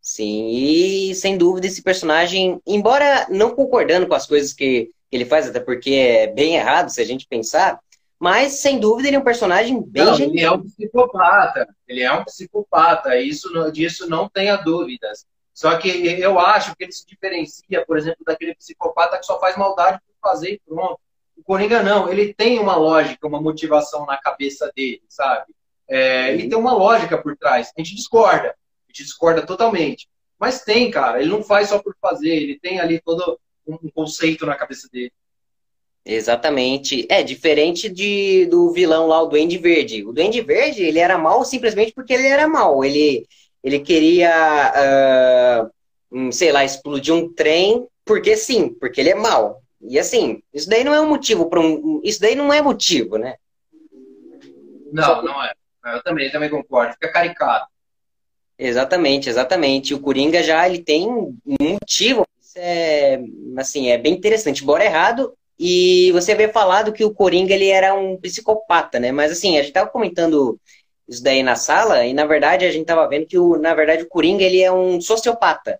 Sim, 0.00 0.48
e 0.48 1.14
sem 1.14 1.38
dúvida 1.38 1.66
esse 1.66 1.80
personagem, 1.80 2.60
embora 2.66 3.26
não 3.30 3.54
concordando 3.54 4.06
com 4.06 4.14
as 4.14 4.26
coisas 4.26 4.52
que 4.52 4.90
ele 5.12 5.24
faz, 5.24 5.48
até 5.48 5.60
porque 5.60 5.90
é 5.94 6.26
bem 6.26 6.56
errado 6.56 6.88
se 6.88 7.00
a 7.00 7.04
gente 7.04 7.26
pensar, 7.26 7.78
mas 8.22 8.60
sem 8.60 8.78
dúvida 8.78 9.08
ele 9.08 9.16
é 9.16 9.18
um 9.18 9.24
personagem 9.24 9.82
bem 9.82 10.04
não, 10.04 10.16
Ele 10.16 10.40
é 10.40 10.48
um 10.52 10.62
psicopata, 10.62 11.66
ele 11.88 12.02
é 12.02 12.12
um 12.12 12.24
psicopata, 12.24 13.16
isso 13.16 13.50
disso 13.72 14.08
não 14.08 14.28
tenha 14.28 14.54
dúvidas. 14.54 15.26
Só 15.52 15.76
que 15.76 15.88
eu 15.88 16.38
acho 16.38 16.76
que 16.76 16.84
ele 16.84 16.92
se 16.92 17.04
diferencia, 17.04 17.84
por 17.84 17.98
exemplo, 17.98 18.24
daquele 18.24 18.54
psicopata 18.54 19.18
que 19.18 19.26
só 19.26 19.40
faz 19.40 19.56
maldade 19.56 19.98
por 20.06 20.30
fazer 20.30 20.52
e 20.52 20.60
pronto. 20.64 21.00
O 21.36 21.42
Coringa 21.42 21.82
não, 21.82 22.08
ele 22.08 22.32
tem 22.32 22.60
uma 22.60 22.76
lógica, 22.76 23.26
uma 23.26 23.42
motivação 23.42 24.06
na 24.06 24.16
cabeça 24.16 24.70
dele, 24.72 25.02
sabe? 25.08 25.52
É, 25.88 26.32
ele 26.32 26.48
tem 26.48 26.56
uma 26.56 26.72
lógica 26.72 27.18
por 27.18 27.36
trás. 27.36 27.72
A 27.76 27.80
gente 27.80 27.96
discorda, 27.96 28.54
gente 28.86 29.02
discorda 29.02 29.44
totalmente. 29.44 30.08
Mas 30.38 30.62
tem, 30.62 30.92
cara. 30.92 31.20
Ele 31.20 31.30
não 31.30 31.42
faz 31.42 31.70
só 31.70 31.82
por 31.82 31.96
fazer. 32.00 32.30
Ele 32.30 32.56
tem 32.60 32.78
ali 32.78 33.00
todo 33.00 33.36
um 33.66 33.90
conceito 33.90 34.46
na 34.46 34.54
cabeça 34.54 34.88
dele. 34.92 35.12
Exatamente. 36.04 37.06
É 37.08 37.22
diferente 37.22 37.88
de, 37.88 38.46
do 38.46 38.72
vilão 38.72 39.06
lá, 39.06 39.22
o 39.22 39.26
Duende 39.26 39.58
Verde. 39.58 40.04
O 40.04 40.12
Duende 40.12 40.40
Verde, 40.40 40.82
ele 40.82 40.98
era 40.98 41.16
mal 41.16 41.44
simplesmente 41.44 41.92
porque 41.92 42.12
ele 42.12 42.26
era 42.26 42.48
mal. 42.48 42.84
Ele, 42.84 43.26
ele 43.62 43.78
queria, 43.78 45.70
uh, 46.10 46.32
sei 46.32 46.50
lá, 46.50 46.64
explodir 46.64 47.14
um 47.14 47.32
trem 47.32 47.86
porque 48.04 48.36
sim, 48.36 48.68
porque 48.74 49.00
ele 49.00 49.10
é 49.10 49.14
mal. 49.14 49.62
E 49.80 49.98
assim, 49.98 50.42
isso 50.52 50.68
daí 50.68 50.84
não 50.84 50.94
é 50.94 51.00
um 51.00 51.08
motivo 51.08 51.48
para 51.48 51.60
um. 51.60 52.00
Isso 52.04 52.20
daí 52.20 52.34
não 52.34 52.52
é 52.52 52.60
motivo, 52.60 53.16
né? 53.16 53.36
Não, 54.92 55.22
não 55.22 55.44
é. 55.44 55.52
Eu 55.86 56.02
também, 56.02 56.30
também 56.30 56.50
concordo. 56.50 56.92
Fica 56.94 57.12
caricato. 57.12 57.66
Exatamente, 58.58 59.28
exatamente. 59.28 59.94
O 59.94 60.00
Coringa 60.00 60.42
já 60.42 60.68
ele 60.68 60.82
tem 60.82 61.08
um 61.08 61.36
motivo. 61.60 62.24
Isso 62.40 62.54
é, 62.56 63.20
assim, 63.56 63.90
é 63.90 63.98
bem 63.98 64.12
interessante. 64.12 64.62
Embora 64.62 64.84
errado, 64.84 65.34
e 65.64 66.10
você 66.10 66.32
havia 66.32 66.48
falado 66.48 66.92
que 66.92 67.04
o 67.04 67.14
Coringa 67.14 67.54
ele 67.54 67.68
era 67.68 67.94
um 67.94 68.16
psicopata, 68.16 68.98
né? 68.98 69.12
Mas 69.12 69.30
assim, 69.30 69.56
a 69.56 69.62
gente 69.62 69.72
tava 69.72 69.88
comentando 69.88 70.58
isso 71.08 71.22
daí 71.22 71.40
na 71.40 71.54
sala 71.54 72.04
e 72.04 72.12
na 72.12 72.26
verdade 72.26 72.64
a 72.64 72.72
gente 72.72 72.84
tava 72.84 73.08
vendo 73.08 73.26
que 73.26 73.38
o, 73.38 73.56
na 73.56 73.72
verdade 73.72 74.02
o 74.02 74.08
Coringa 74.08 74.42
ele 74.42 74.60
é 74.60 74.72
um 74.72 75.00
sociopata. 75.00 75.78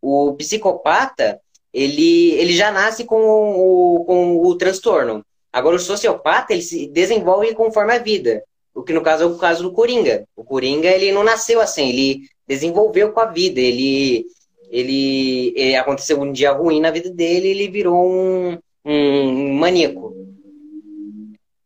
O 0.00 0.34
psicopata, 0.34 1.40
ele, 1.72 2.30
ele 2.34 2.52
já 2.52 2.70
nasce 2.70 3.02
com 3.02 3.16
o, 3.16 4.04
com 4.04 4.36
o 4.40 4.54
transtorno. 4.56 5.26
Agora 5.52 5.74
o 5.74 5.80
sociopata, 5.80 6.52
ele 6.52 6.62
se 6.62 6.86
desenvolve 6.86 7.52
conforme 7.54 7.92
a 7.92 7.98
vida. 7.98 8.40
O 8.72 8.84
que 8.84 8.92
no 8.92 9.02
caso 9.02 9.24
é 9.24 9.26
o 9.26 9.36
caso 9.36 9.64
do 9.64 9.72
Coringa. 9.72 10.28
O 10.36 10.44
Coringa, 10.44 10.88
ele 10.88 11.10
não 11.10 11.24
nasceu 11.24 11.60
assim, 11.60 11.88
ele 11.88 12.20
desenvolveu 12.46 13.10
com 13.10 13.18
a 13.18 13.26
vida. 13.26 13.60
Ele, 13.60 14.26
ele, 14.70 15.52
ele 15.56 15.74
aconteceu 15.74 16.20
um 16.20 16.30
dia 16.30 16.52
ruim 16.52 16.80
na 16.80 16.92
vida 16.92 17.10
dele, 17.10 17.48
ele 17.48 17.68
virou 17.68 18.08
um, 18.08 18.58
um 18.84 19.54
maníaco. 19.54 20.14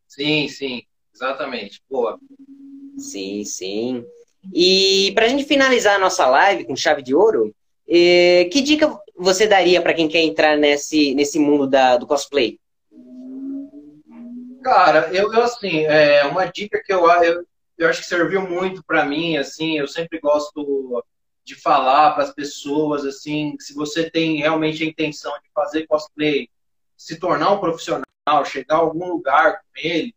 Sim, 0.07 0.47
sim, 0.47 0.83
exatamente. 1.13 1.81
Boa. 1.89 2.19
Sim, 2.97 3.43
sim. 3.43 4.05
E 4.53 5.11
para 5.13 5.25
a 5.25 5.29
gente 5.29 5.43
finalizar 5.43 5.95
a 5.95 5.99
nossa 5.99 6.25
live 6.25 6.65
com 6.65 6.75
chave 6.75 7.01
de 7.01 7.13
ouro, 7.13 7.53
eh, 7.87 8.47
que 8.51 8.61
dica 8.61 8.99
você 9.17 9.45
daria 9.45 9.81
para 9.81 9.93
quem 9.93 10.07
quer 10.07 10.21
entrar 10.21 10.57
nesse, 10.57 11.13
nesse 11.13 11.37
mundo 11.37 11.67
da, 11.67 11.97
do 11.97 12.07
cosplay? 12.07 12.57
Cara, 14.63 15.09
eu, 15.13 15.33
eu 15.33 15.43
assim, 15.43 15.85
é, 15.85 16.23
uma 16.25 16.45
dica 16.45 16.81
que 16.83 16.93
eu, 16.93 17.05
eu, 17.21 17.45
eu 17.77 17.89
acho 17.89 18.01
que 18.01 18.07
serviu 18.07 18.41
muito 18.41 18.83
para 18.85 19.05
mim, 19.05 19.37
assim, 19.37 19.77
eu 19.77 19.87
sempre 19.87 20.19
gosto 20.19 21.03
de 21.43 21.55
falar 21.55 22.11
para 22.11 22.23
as 22.23 22.33
pessoas, 22.33 23.05
assim, 23.05 23.55
se 23.59 23.73
você 23.73 24.09
tem 24.09 24.37
realmente 24.37 24.83
a 24.83 24.85
intenção 24.85 25.33
de 25.41 25.49
fazer 25.53 25.87
cosplay, 25.87 26.49
se 26.99 27.17
tornar 27.17 27.51
um 27.51 27.59
profissional, 27.59 28.03
chegar 28.45 28.75
a 28.75 28.79
algum 28.79 29.07
lugar 29.07 29.61
com 29.61 29.79
ele, 29.81 30.13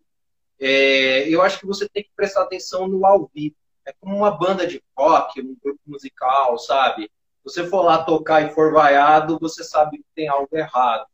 é, 0.61 1.29
eu 1.29 1.40
acho 1.40 1.61
que 1.61 1.66
você 1.66 1.88
tem 1.88 2.03
que 2.03 2.11
prestar 2.16 2.42
atenção 2.42 2.88
no 2.88 3.07
ao 3.07 3.31
vivo. 3.33 3.55
É 3.87 3.92
como 4.01 4.16
uma 4.16 4.31
banda 4.31 4.66
de 4.66 4.83
rock, 4.97 5.40
um 5.40 5.57
grupo 5.62 5.81
musical, 5.87 6.59
sabe? 6.59 7.09
você 7.45 7.66
for 7.66 7.83
lá 7.83 8.05
tocar 8.05 8.42
e 8.47 8.55
for 8.55 8.73
vaiado, 8.73 9.38
você 9.40 9.64
sabe 9.64 9.99
que 9.99 10.05
tem 10.14 10.29
algo 10.29 10.49
errado. 10.53 11.07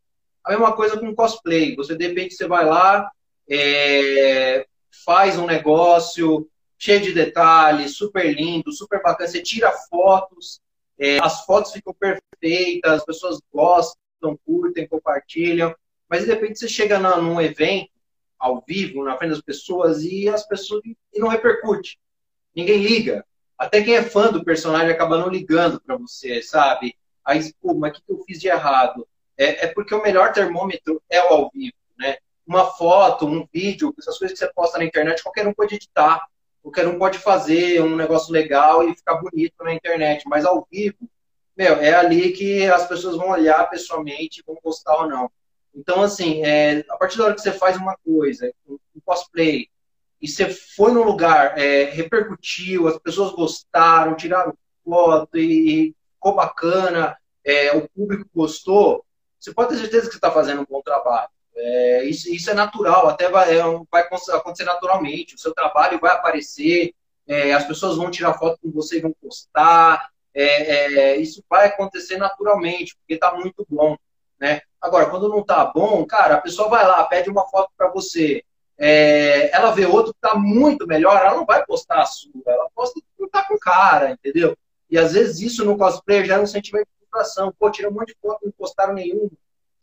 A 0.45 0.51
mesma 0.51 0.75
coisa 0.75 0.99
com 0.99 1.15
cosplay. 1.15 1.75
Você, 1.77 1.97
de 1.97 2.07
repente, 2.07 2.35
você 2.35 2.47
vai 2.47 2.65
lá, 2.65 3.11
é, 3.49 4.67
faz 5.05 5.39
um 5.39 5.47
negócio 5.47 6.49
cheio 6.79 7.01
de 7.01 7.13
detalhes, 7.13 7.97
super 7.97 8.31
lindo, 8.35 8.73
super 8.73 9.03
bacana. 9.03 9.29
Você 9.29 9.43
tira 9.43 9.73
fotos, 9.73 10.61
é, 10.99 11.19
as 11.23 11.45
fotos 11.45 11.73
ficam 11.73 11.95
perfeitas, 11.95 12.93
as 12.93 13.05
pessoas 13.05 13.41
gostam, 13.53 13.99
curtem, 14.45 14.87
compartilham. 14.87 15.75
Mas 16.09 16.25
de 16.25 16.31
repente 16.31 16.59
você 16.59 16.69
chega 16.69 16.99
na, 16.99 17.17
num 17.17 17.41
evento 17.41 17.91
ao 18.39 18.63
vivo, 18.67 19.05
na 19.05 19.17
frente 19.17 19.31
das 19.31 19.41
pessoas, 19.41 20.05
e 20.05 20.29
as 20.29 20.47
pessoas 20.47 20.83
e 20.85 21.19
não 21.19 21.29
repercute. 21.29 21.99
Ninguém 22.55 22.83
liga. 22.83 23.25
Até 23.59 23.83
quem 23.83 23.97
é 23.97 24.03
fã 24.03 24.31
do 24.31 24.45
personagem 24.45 24.91
acaba 24.91 25.19
não 25.19 25.29
ligando 25.29 25.81
para 25.81 25.97
você, 25.97 26.41
sabe? 26.41 26.95
Aí, 27.25 27.53
pô, 27.61 27.75
mas 27.75 27.91
o 27.91 27.95
que, 27.95 28.13
eu 28.13 28.25
fiz 28.25 28.41
de 28.41 28.49
errado? 28.49 29.07
É, 29.37 29.67
é, 29.67 29.67
porque 29.69 29.95
o 29.95 30.03
melhor 30.03 30.33
termômetro 30.33 31.03
é 31.11 31.21
o 31.21 31.35
ao 31.35 31.51
vivo, 31.51 31.77
né? 31.99 32.17
Uma 32.47 32.65
foto, 32.65 33.27
um 33.27 33.47
vídeo, 33.53 33.95
essas 33.99 34.19
coisas 34.19 34.39
que 34.39 34.45
você 34.45 34.53
posta 34.55 34.79
na 34.79 34.85
internet, 34.85 35.23
qualquer 35.23 35.47
um 35.47 35.53
pode 35.53 35.75
editar, 35.75 36.25
qualquer 36.63 36.87
um 36.87 36.99
pode 36.99 37.19
fazer 37.19 37.83
um 37.83 37.97
negócio 37.97 38.33
legal 38.33 38.89
e 38.89 38.97
ficar 38.97 39.17
bonito 39.17 39.63
na 39.63 39.75
internet, 39.75 40.25
mas 40.27 40.45
ao 40.45 40.67
vivo, 40.71 40.97
meu, 41.59 41.75
é 41.75 41.93
ali 41.93 42.31
que 42.31 42.65
as 42.67 42.87
pessoas 42.87 43.17
vão 43.17 43.31
olhar 43.31 43.69
pessoalmente, 43.69 44.45
vão 44.47 44.57
gostar 44.63 44.97
ou 44.97 45.09
não. 45.09 45.29
Então, 45.75 46.03
assim, 46.03 46.45
é, 46.45 46.85
a 46.89 46.97
partir 46.97 47.19
da 47.19 47.25
hora 47.25 47.35
que 47.35 47.41
você 47.41 47.51
faz 47.51 47.77
uma 47.77 47.97
coisa, 47.97 48.53
um 48.69 48.79
cosplay, 49.05 49.69
e 50.23 50.29
você 50.29 50.49
foi 50.49 50.93
num 50.93 51.03
lugar, 51.03 51.59
é, 51.59 51.85
repercutiu, 51.85 52.87
as 52.87 52.97
pessoas 52.99 53.33
gostaram, 53.33 54.15
tiraram 54.15 54.57
foto 54.85 55.37
e, 55.37 55.89
e 55.89 55.95
ficou 56.15 56.37
bacana, 56.37 57.17
é, 57.45 57.73
o 57.77 57.89
público 57.89 58.29
gostou, 58.33 59.05
você 59.39 59.53
pode 59.53 59.71
ter 59.71 59.79
certeza 59.79 60.07
que 60.07 60.13
você 60.13 60.19
está 60.19 60.31
fazendo 60.31 60.63
um 60.63 60.67
bom 60.69 60.81
trabalho. 60.81 61.29
É, 61.57 62.05
isso, 62.05 62.33
isso, 62.33 62.51
é 62.51 62.55
natural, 62.55 63.09
até 63.09 63.29
vai, 63.29 63.57
é, 63.57 63.63
vai, 63.91 64.03
acontecer 64.03 64.65
naturalmente. 64.65 65.35
O 65.35 65.39
seu 65.39 65.53
trabalho 65.53 65.99
vai 65.99 66.13
aparecer, 66.13 66.95
é, 67.27 67.53
as 67.53 67.65
pessoas 67.65 67.97
vão 67.97 68.13
tirar 68.13 68.35
foto 68.35 68.59
com 68.63 68.71
você 68.71 68.99
e 68.99 69.01
vão 69.01 69.13
postar. 69.21 70.09
É, 70.41 71.15
é, 71.15 71.17
isso 71.17 71.43
vai 71.49 71.67
acontecer 71.67 72.17
naturalmente, 72.17 72.97
porque 72.97 73.15
está 73.15 73.35
muito 73.35 73.67
bom. 73.69 73.97
Né? 74.41 74.61
Agora, 74.81 75.11
quando 75.11 75.29
não 75.29 75.41
está 75.41 75.65
bom, 75.65 76.05
cara, 76.07 76.37
a 76.37 76.41
pessoa 76.41 76.69
vai 76.69 76.87
lá, 76.87 77.05
pede 77.05 77.29
uma 77.29 77.49
foto 77.49 77.71
para 77.77 77.91
você 77.91 78.45
é, 78.79 79.51
ela 79.55 79.73
vê 79.73 79.85
outro 79.87 80.13
que 80.13 80.25
está 80.25 80.39
muito 80.39 80.87
melhor, 80.87 81.17
ela 81.17 81.35
não 81.35 81.45
vai 81.45 81.67
postar 81.67 82.01
a 82.01 82.07
sua, 82.07 82.31
ela 82.47 82.71
posta 82.73 83.01
que 83.01 83.25
está 83.25 83.43
com 83.45 83.59
cara, 83.59 84.13
entendeu? 84.13 84.57
E 84.89 84.97
às 84.97 85.13
vezes 85.13 85.41
isso 85.41 85.65
no 85.65 85.77
cosplay 85.77 86.25
já 86.25 86.41
um 86.41 86.47
sentimento 86.47 86.87
de 86.87 87.01
frustração. 87.01 87.53
Pô, 87.59 87.71
tirei 87.71 87.91
um 87.91 87.95
monte 87.95 88.15
de 88.15 88.17
foto 88.23 88.45
não 88.45 88.53
postaram 88.53 88.95
nenhuma. 88.95 89.31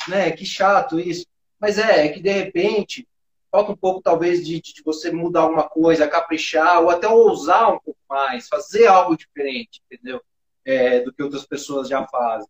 Né? 0.08 0.32
Que 0.32 0.46
chato 0.46 1.00
isso. 1.00 1.26
Mas 1.60 1.78
é, 1.78 2.06
é 2.06 2.10
que 2.10 2.22
de 2.22 2.32
repente 2.32 3.08
falta 3.52 3.72
um 3.72 3.76
pouco, 3.76 4.02
talvez, 4.02 4.46
de, 4.46 4.60
de 4.62 4.82
você 4.84 5.12
mudar 5.12 5.42
alguma 5.42 5.68
coisa, 5.68 6.08
caprichar, 6.08 6.82
ou 6.82 6.90
até 6.90 7.08
ousar 7.08 7.74
um 7.74 7.80
pouco 7.80 8.00
mais, 8.10 8.48
fazer 8.48 8.88
algo 8.88 9.16
diferente, 9.16 9.82
entendeu? 9.86 10.22
É, 10.66 11.00
do 11.02 11.14
que 11.14 11.22
outras 11.22 11.46
pessoas 11.46 11.88
já 11.88 12.06
fazem. 12.08 12.50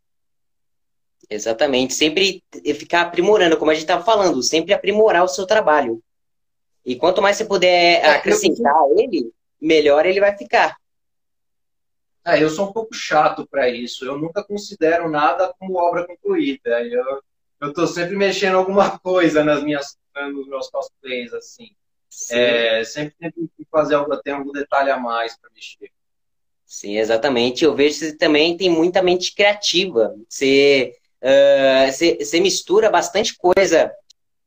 Exatamente. 1.30 1.94
Sempre 1.94 2.44
ficar 2.76 3.02
aprimorando, 3.02 3.58
como 3.58 3.72
a 3.72 3.74
gente 3.74 3.84
estava 3.84 4.04
falando, 4.04 4.42
sempre 4.42 4.74
aprimorar 4.74 5.24
o 5.24 5.28
seu 5.28 5.46
trabalho. 5.46 6.02
E 6.86 6.96
quanto 6.96 7.22
mais 7.22 7.36
você 7.36 7.46
puder 7.46 8.04
é, 8.04 8.10
acrescentar 8.12 8.74
eu... 8.90 9.00
ele, 9.00 9.32
melhor 9.60 10.06
ele 10.06 10.20
vai 10.20 10.38
ficar. 10.38 10.78
É, 12.24 12.42
eu 12.42 12.50
sou 12.50 12.70
um 12.70 12.74
pouco 12.74 12.94
chato 12.94 13.48
para 13.48 13.70
isso. 13.70 14.06
Eu 14.06 14.18
nunca 14.18 14.44
considero 14.44 15.10
nada 15.10 15.54
como 15.60 15.78
obra 15.78 16.06
concluída. 16.06 16.84
Eu, 16.84 17.22
eu 17.62 17.74
tô 17.74 17.86
sempre 17.86 18.16
mexendo 18.16 18.58
alguma 18.58 18.98
coisa 19.00 19.44
nas 19.44 19.64
minhas, 19.64 19.98
nos 20.32 20.48
meus 20.48 20.70
cosplays, 20.70 21.34
assim. 21.34 21.76
É, 22.32 22.84
sempre 22.84 23.16
que 23.32 23.66
fazer 23.70 23.96
algo, 23.96 24.16
tem 24.18 24.34
algum 24.34 24.52
detalhe 24.52 24.90
a 24.90 24.98
mais 24.98 25.38
para 25.38 25.50
mexer. 25.54 25.92
Sim, 26.66 26.98
exatamente. 26.98 27.64
Eu 27.64 27.76
vejo 27.76 28.00
que 28.00 28.06
você 28.06 28.18
também 28.18 28.58
tem 28.58 28.70
muita 28.70 29.02
mente 29.02 29.34
criativa. 29.34 30.16
Você, 30.28 30.94
uh, 31.22 31.92
você, 31.92 32.18
você 32.20 32.40
mistura 32.40 32.90
bastante 32.90 33.38
coisa 33.38 33.92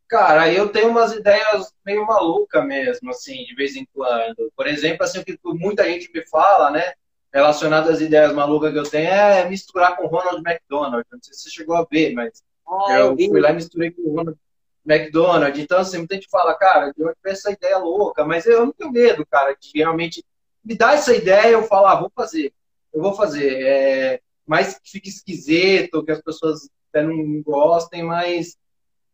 Cara, 0.08 0.50
eu 0.50 0.70
tenho 0.70 0.88
umas 0.88 1.12
ideias 1.12 1.70
meio 1.84 2.06
malucas 2.06 2.64
mesmo, 2.64 3.10
assim, 3.10 3.44
de 3.44 3.54
vez 3.54 3.76
em 3.76 3.86
quando. 3.92 4.50
Por 4.56 4.66
exemplo, 4.66 5.04
assim, 5.04 5.18
o 5.18 5.24
que 5.24 5.38
muita 5.44 5.84
gente 5.84 6.10
me 6.12 6.26
fala, 6.26 6.70
né, 6.70 6.94
relacionado 7.30 7.90
às 7.90 8.00
ideias 8.00 8.32
malucas 8.32 8.72
que 8.72 8.78
eu 8.78 8.88
tenho, 8.88 9.10
é 9.10 9.46
misturar 9.46 9.96
com 9.96 10.06
Ronald 10.06 10.38
McDonald. 10.38 11.04
Não 11.12 11.18
sei 11.22 11.34
se 11.34 11.42
você 11.42 11.50
chegou 11.50 11.76
a 11.76 11.84
ver, 11.84 12.14
mas 12.14 12.42
ah, 12.66 13.00
eu, 13.00 13.16
fui 13.16 13.38
lá 13.38 13.50
e 13.50 13.54
misturei 13.56 13.90
com 13.90 14.00
o 14.00 14.16
Ronald 14.16 14.38
McDonald. 14.86 15.60
Então, 15.60 15.78
assim, 15.78 15.98
muita 15.98 16.14
gente 16.14 16.28
fala, 16.30 16.54
cara, 16.54 16.86
eu 16.86 16.94
tive 16.94 17.12
essa 17.26 17.50
ideia 17.50 17.76
louca, 17.76 18.24
mas 18.24 18.46
eu 18.46 18.64
não 18.64 18.72
tenho 18.72 18.90
medo, 18.90 19.26
cara, 19.26 19.54
de 19.60 19.70
realmente 19.74 20.24
me 20.68 20.76
dar 20.76 20.94
essa 20.94 21.16
ideia 21.16 21.52
eu 21.52 21.62
falar, 21.62 21.92
ah, 21.92 22.00
vou 22.00 22.12
fazer, 22.14 22.52
eu 22.92 23.00
vou 23.00 23.14
fazer. 23.14 23.62
É, 23.62 24.20
mais 24.46 24.78
que 24.78 24.90
fique 24.90 25.08
esquisito, 25.08 26.04
que 26.04 26.12
as 26.12 26.20
pessoas 26.20 26.68
até 26.90 27.02
não 27.02 27.42
gostem, 27.42 28.02
mas 28.02 28.54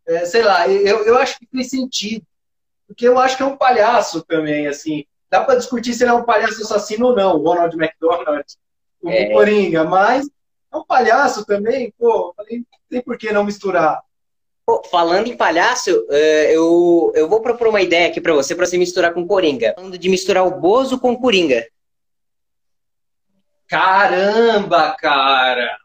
é, 0.04 0.24
sei 0.24 0.42
lá, 0.42 0.68
eu, 0.68 1.04
eu 1.04 1.16
acho 1.16 1.38
que 1.38 1.46
fez 1.46 1.70
sentido. 1.70 2.26
Porque 2.88 3.06
eu 3.06 3.18
acho 3.18 3.36
que 3.36 3.42
é 3.44 3.46
um 3.46 3.56
palhaço 3.56 4.22
também, 4.24 4.66
assim. 4.66 5.04
Dá 5.30 5.44
para 5.44 5.54
discutir 5.54 5.94
se 5.94 6.02
ele 6.02 6.10
é 6.10 6.14
um 6.14 6.24
palhaço 6.24 6.60
assassino 6.60 7.06
ou 7.06 7.16
não, 7.16 7.36
o 7.36 7.42
Ronald 7.44 7.74
McDonald, 7.76 8.44
o 9.00 9.08
é. 9.08 9.32
Coringa, 9.32 9.84
mas 9.84 10.28
é 10.72 10.76
um 10.76 10.84
palhaço 10.84 11.46
também, 11.46 11.94
pô, 11.96 12.34
não 12.36 12.44
tem 12.88 13.00
por 13.02 13.16
que 13.16 13.32
não 13.32 13.44
misturar. 13.44 14.02
Pô, 14.66 14.83
falando 14.90 15.27
em 15.27 15.37
palhaço, 15.37 15.90
é, 16.11 16.57
eu, 16.57 17.12
eu 17.14 17.29
vou 17.29 17.42
propor 17.42 17.68
uma 17.68 17.83
ideia 17.83 18.09
aqui 18.09 18.20
para 18.20 18.33
você, 18.33 18.55
para 18.55 18.64
você 18.64 18.79
misturar 18.79 19.12
com 19.12 19.27
Coringa. 19.27 19.74
Falando 19.74 19.98
de 19.98 20.09
misturar 20.09 20.46
o 20.46 20.59
Bozo 20.59 20.98
com 20.98 21.12
o 21.12 21.20
Coringa. 21.20 21.66
Caramba, 23.68 24.96
cara! 24.98 25.77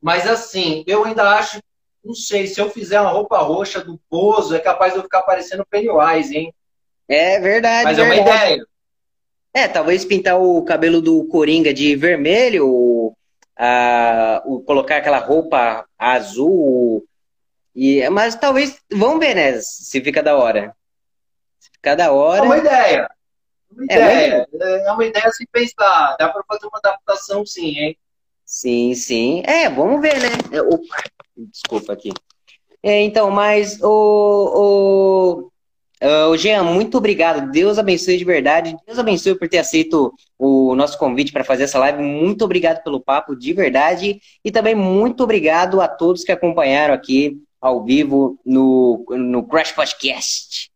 Mas 0.00 0.26
assim, 0.26 0.82
eu 0.86 1.04
ainda 1.04 1.36
acho, 1.36 1.60
não 2.02 2.14
sei, 2.14 2.46
se 2.46 2.60
eu 2.60 2.70
fizer 2.70 3.00
uma 3.00 3.10
roupa 3.10 3.38
roxa 3.38 3.84
do 3.84 4.00
Pozo, 4.08 4.56
é 4.56 4.58
capaz 4.58 4.92
de 4.92 4.98
eu 4.98 5.02
ficar 5.02 5.22
parecendo 5.22 5.66
Pennywise, 5.66 6.36
hein? 6.36 6.54
É 7.06 7.38
verdade. 7.38 7.84
Mas 7.84 7.96
verdade. 7.98 8.18
é 8.18 8.22
uma 8.22 8.28
ideia. 8.28 8.66
É, 9.52 9.68
talvez 9.68 10.04
pintar 10.04 10.40
o 10.40 10.64
cabelo 10.64 11.00
do 11.00 11.24
Coringa 11.26 11.74
de 11.74 11.94
vermelho, 11.96 13.12
ou, 13.60 13.66
a, 13.66 14.42
ou 14.46 14.62
colocar 14.62 14.96
aquela 14.96 15.18
roupa 15.18 15.86
azul. 15.98 17.04
E, 17.74 18.08
mas 18.08 18.34
talvez, 18.34 18.80
vamos 18.90 19.20
ver, 19.20 19.34
né? 19.34 19.60
Se 19.60 20.00
fica 20.00 20.22
da 20.22 20.36
hora. 20.36 20.74
Se 21.58 21.70
ficar 21.70 21.94
da 21.94 22.12
hora. 22.12 22.42
É 22.42 22.46
uma 22.46 22.58
ideia. 22.58 23.10
Uma 23.70 23.84
é, 23.88 23.94
ideia. 23.94 24.48
É 24.86 24.92
uma 24.92 25.04
ideia 25.04 25.30
se 25.30 25.46
pensar. 25.46 26.16
Dá 26.18 26.28
para 26.28 26.42
fazer 26.48 26.66
uma 26.66 26.78
adaptação, 26.78 27.44
sim, 27.44 27.78
hein? 27.78 27.98
Sim, 28.44 28.94
sim. 28.94 29.42
É, 29.46 29.68
vamos 29.68 30.00
ver, 30.00 30.18
né? 30.20 30.60
Opa, 30.62 31.02
desculpa 31.36 31.92
aqui. 31.92 32.10
É, 32.82 33.00
então, 33.02 33.30
mas 33.30 33.78
o, 33.82 35.44
o, 35.46 35.52
Uh, 36.02 36.34
Jean, 36.36 36.64
muito 36.64 36.96
obrigado. 36.96 37.50
Deus 37.50 37.78
abençoe 37.78 38.16
de 38.16 38.24
verdade. 38.24 38.74
Deus 38.86 38.98
abençoe 38.98 39.38
por 39.38 39.48
ter 39.48 39.58
aceito 39.58 40.14
o 40.38 40.74
nosso 40.74 40.98
convite 40.98 41.30
para 41.30 41.44
fazer 41.44 41.64
essa 41.64 41.78
live. 41.78 42.02
Muito 42.02 42.42
obrigado 42.42 42.82
pelo 42.82 43.00
papo, 43.00 43.36
de 43.36 43.52
verdade. 43.52 44.20
E 44.42 44.50
também 44.50 44.74
muito 44.74 45.22
obrigado 45.22 45.80
a 45.80 45.86
todos 45.86 46.24
que 46.24 46.32
acompanharam 46.32 46.94
aqui 46.94 47.38
ao 47.60 47.84
vivo 47.84 48.40
no, 48.44 49.04
no 49.10 49.46
Crash 49.46 49.72
Podcast. 49.72 50.70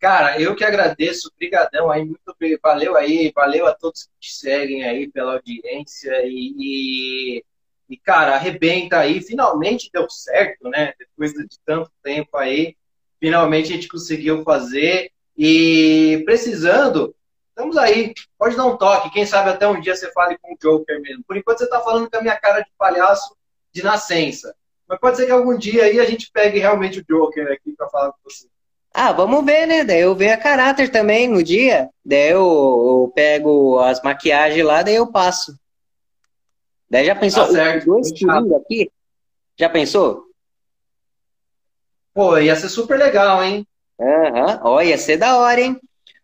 Cara, 0.00 0.40
eu 0.40 0.54
que 0.54 0.64
agradeço, 0.64 1.30
brigadão 1.36 1.90
aí, 1.90 2.04
muito 2.04 2.22
valeu 2.62 2.96
aí, 2.96 3.32
valeu 3.34 3.66
a 3.66 3.74
todos 3.74 4.04
que 4.04 4.12
te 4.20 4.32
seguem 4.32 4.84
aí 4.84 5.10
pela 5.10 5.34
audiência 5.34 6.22
e, 6.24 6.54
e, 6.56 7.44
e 7.90 7.96
cara, 7.96 8.36
arrebenta 8.36 9.00
aí, 9.00 9.20
finalmente 9.20 9.90
deu 9.92 10.08
certo, 10.08 10.68
né? 10.70 10.94
Depois 10.96 11.32
de 11.32 11.48
tanto 11.66 11.90
tempo 12.00 12.36
aí, 12.36 12.76
finalmente 13.20 13.72
a 13.72 13.74
gente 13.74 13.88
conseguiu 13.88 14.42
fazer 14.42 15.10
e 15.36 16.22
precisando, 16.24 17.14
estamos 17.50 17.76
aí. 17.76 18.12
Pode 18.38 18.56
dar 18.56 18.66
um 18.66 18.76
toque, 18.76 19.10
quem 19.10 19.26
sabe 19.26 19.50
até 19.50 19.66
um 19.66 19.80
dia 19.80 19.94
você 19.94 20.10
fale 20.12 20.38
com 20.38 20.52
o 20.52 20.58
Joker 20.60 21.00
mesmo. 21.00 21.22
Por 21.26 21.36
enquanto 21.36 21.58
você 21.58 21.64
está 21.64 21.80
falando 21.80 22.10
com 22.10 22.16
a 22.16 22.22
minha 22.22 22.36
cara 22.36 22.60
de 22.60 22.70
palhaço 22.76 23.36
de 23.72 23.82
nascença. 23.82 24.54
Mas 24.88 24.98
pode 24.98 25.16
ser 25.16 25.26
que 25.26 25.32
algum 25.32 25.56
dia 25.56 25.84
aí 25.84 26.00
a 26.00 26.04
gente 26.04 26.30
pegue 26.32 26.58
realmente 26.58 27.00
o 27.00 27.04
Joker 27.04 27.52
aqui 27.52 27.72
para 27.76 27.88
falar 27.88 28.12
com 28.12 28.18
você. 28.24 28.46
Ah, 28.92 29.12
vamos 29.12 29.44
ver, 29.44 29.66
né? 29.66 29.84
Daí 29.84 30.00
eu 30.00 30.14
venho 30.14 30.32
a 30.32 30.38
caráter 30.38 30.90
também 30.90 31.28
no 31.28 31.42
dia. 31.42 31.88
Daí 32.04 32.30
eu, 32.30 32.40
eu 32.40 33.12
pego 33.14 33.78
as 33.78 34.02
maquiagens 34.02 34.64
lá, 34.64 34.82
daí 34.82 34.94
eu 34.94 35.06
passo. 35.06 35.56
Daí 36.90 37.04
já 37.04 37.14
pensou? 37.14 37.46
Tá 37.46 37.52
certo. 37.52 37.84
Dois 37.84 38.10
aqui? 38.10 38.90
Já 39.58 39.68
pensou? 39.68 40.27
Pô, 42.18 42.36
ia 42.36 42.56
ser 42.56 42.68
super 42.68 42.98
legal, 42.98 43.44
hein? 43.44 43.64
Aham, 44.00 44.54
uhum. 44.54 44.58
ó, 44.64 44.82
ia 44.82 44.98
ser 44.98 45.18
da 45.18 45.38
hora, 45.38 45.60
hein? 45.60 45.80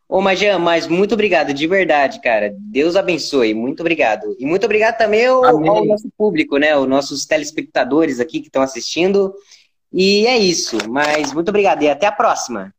Ô, 0.08 0.20
Majan, 0.20 0.58
mas 0.58 0.88
muito 0.88 1.12
obrigado, 1.14 1.54
de 1.54 1.68
verdade, 1.68 2.20
cara. 2.20 2.52
Deus 2.58 2.96
abençoe, 2.96 3.54
muito 3.54 3.78
obrigado. 3.78 4.34
E 4.40 4.44
muito 4.44 4.64
obrigado 4.64 4.98
também 4.98 5.24
ao, 5.24 5.44
ao 5.44 5.84
nosso 5.84 6.10
público, 6.18 6.56
né? 6.56 6.76
Os 6.76 6.88
nossos 6.88 7.24
telespectadores 7.24 8.18
aqui 8.18 8.40
que 8.40 8.48
estão 8.48 8.60
assistindo. 8.60 9.32
E 9.92 10.26
é 10.26 10.36
isso, 10.36 10.78
mas 10.88 11.32
muito 11.32 11.50
obrigado 11.50 11.84
e 11.84 11.88
até 11.88 12.08
a 12.08 12.12
próxima. 12.12 12.74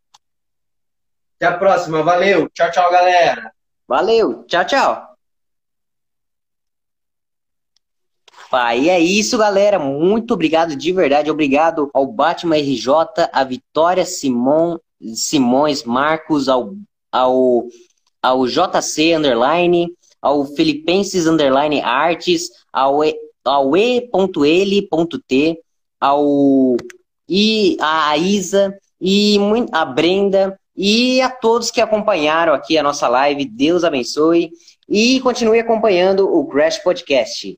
Até 1.38 1.46
a 1.46 1.58
próxima, 1.58 2.04
valeu. 2.04 2.50
Tchau, 2.50 2.70
tchau, 2.70 2.92
galera. 2.92 3.50
Valeu, 3.88 4.44
tchau, 4.44 4.66
tchau. 4.66 5.15
E 8.76 8.90
é 8.90 9.00
isso, 9.00 9.38
galera. 9.38 9.78
Muito 9.80 10.34
obrigado 10.34 10.76
de 10.76 10.92
verdade. 10.92 11.32
Obrigado 11.32 11.90
ao 11.94 12.08
Batman 12.08 12.58
RJ, 12.58 12.88
a 13.32 13.44
Vitória 13.44 14.06
Simon, 14.06 14.78
Simões 15.14 15.84
Marcos, 15.84 16.48
ao, 16.48 16.74
ao, 17.12 17.64
ao 18.22 18.48
JC 18.48 19.14
Underline, 19.16 19.92
ao 20.22 20.46
Filipenses 20.46 21.28
Underline 21.28 21.82
Artes, 21.82 22.50
ao, 22.72 23.02
ao 23.44 23.78
E.L.T, 23.78 25.60
ao 26.00 26.78
e 27.28 27.78
a 27.82 28.16
Isa 28.18 28.78
e 29.02 29.38
a 29.72 29.86
Brenda 29.86 30.60
e 30.76 31.22
a 31.22 31.30
todos 31.30 31.72
que 31.72 31.82
acompanharam 31.82 32.54
aqui 32.54 32.78
a 32.78 32.84
nossa 32.84 33.08
live. 33.08 33.46
Deus 33.46 33.84
abençoe 33.84 34.52
e 34.88 35.20
continue 35.22 35.60
acompanhando 35.60 36.28
o 36.32 36.46
Crash 36.48 36.80
Podcast. 36.80 37.58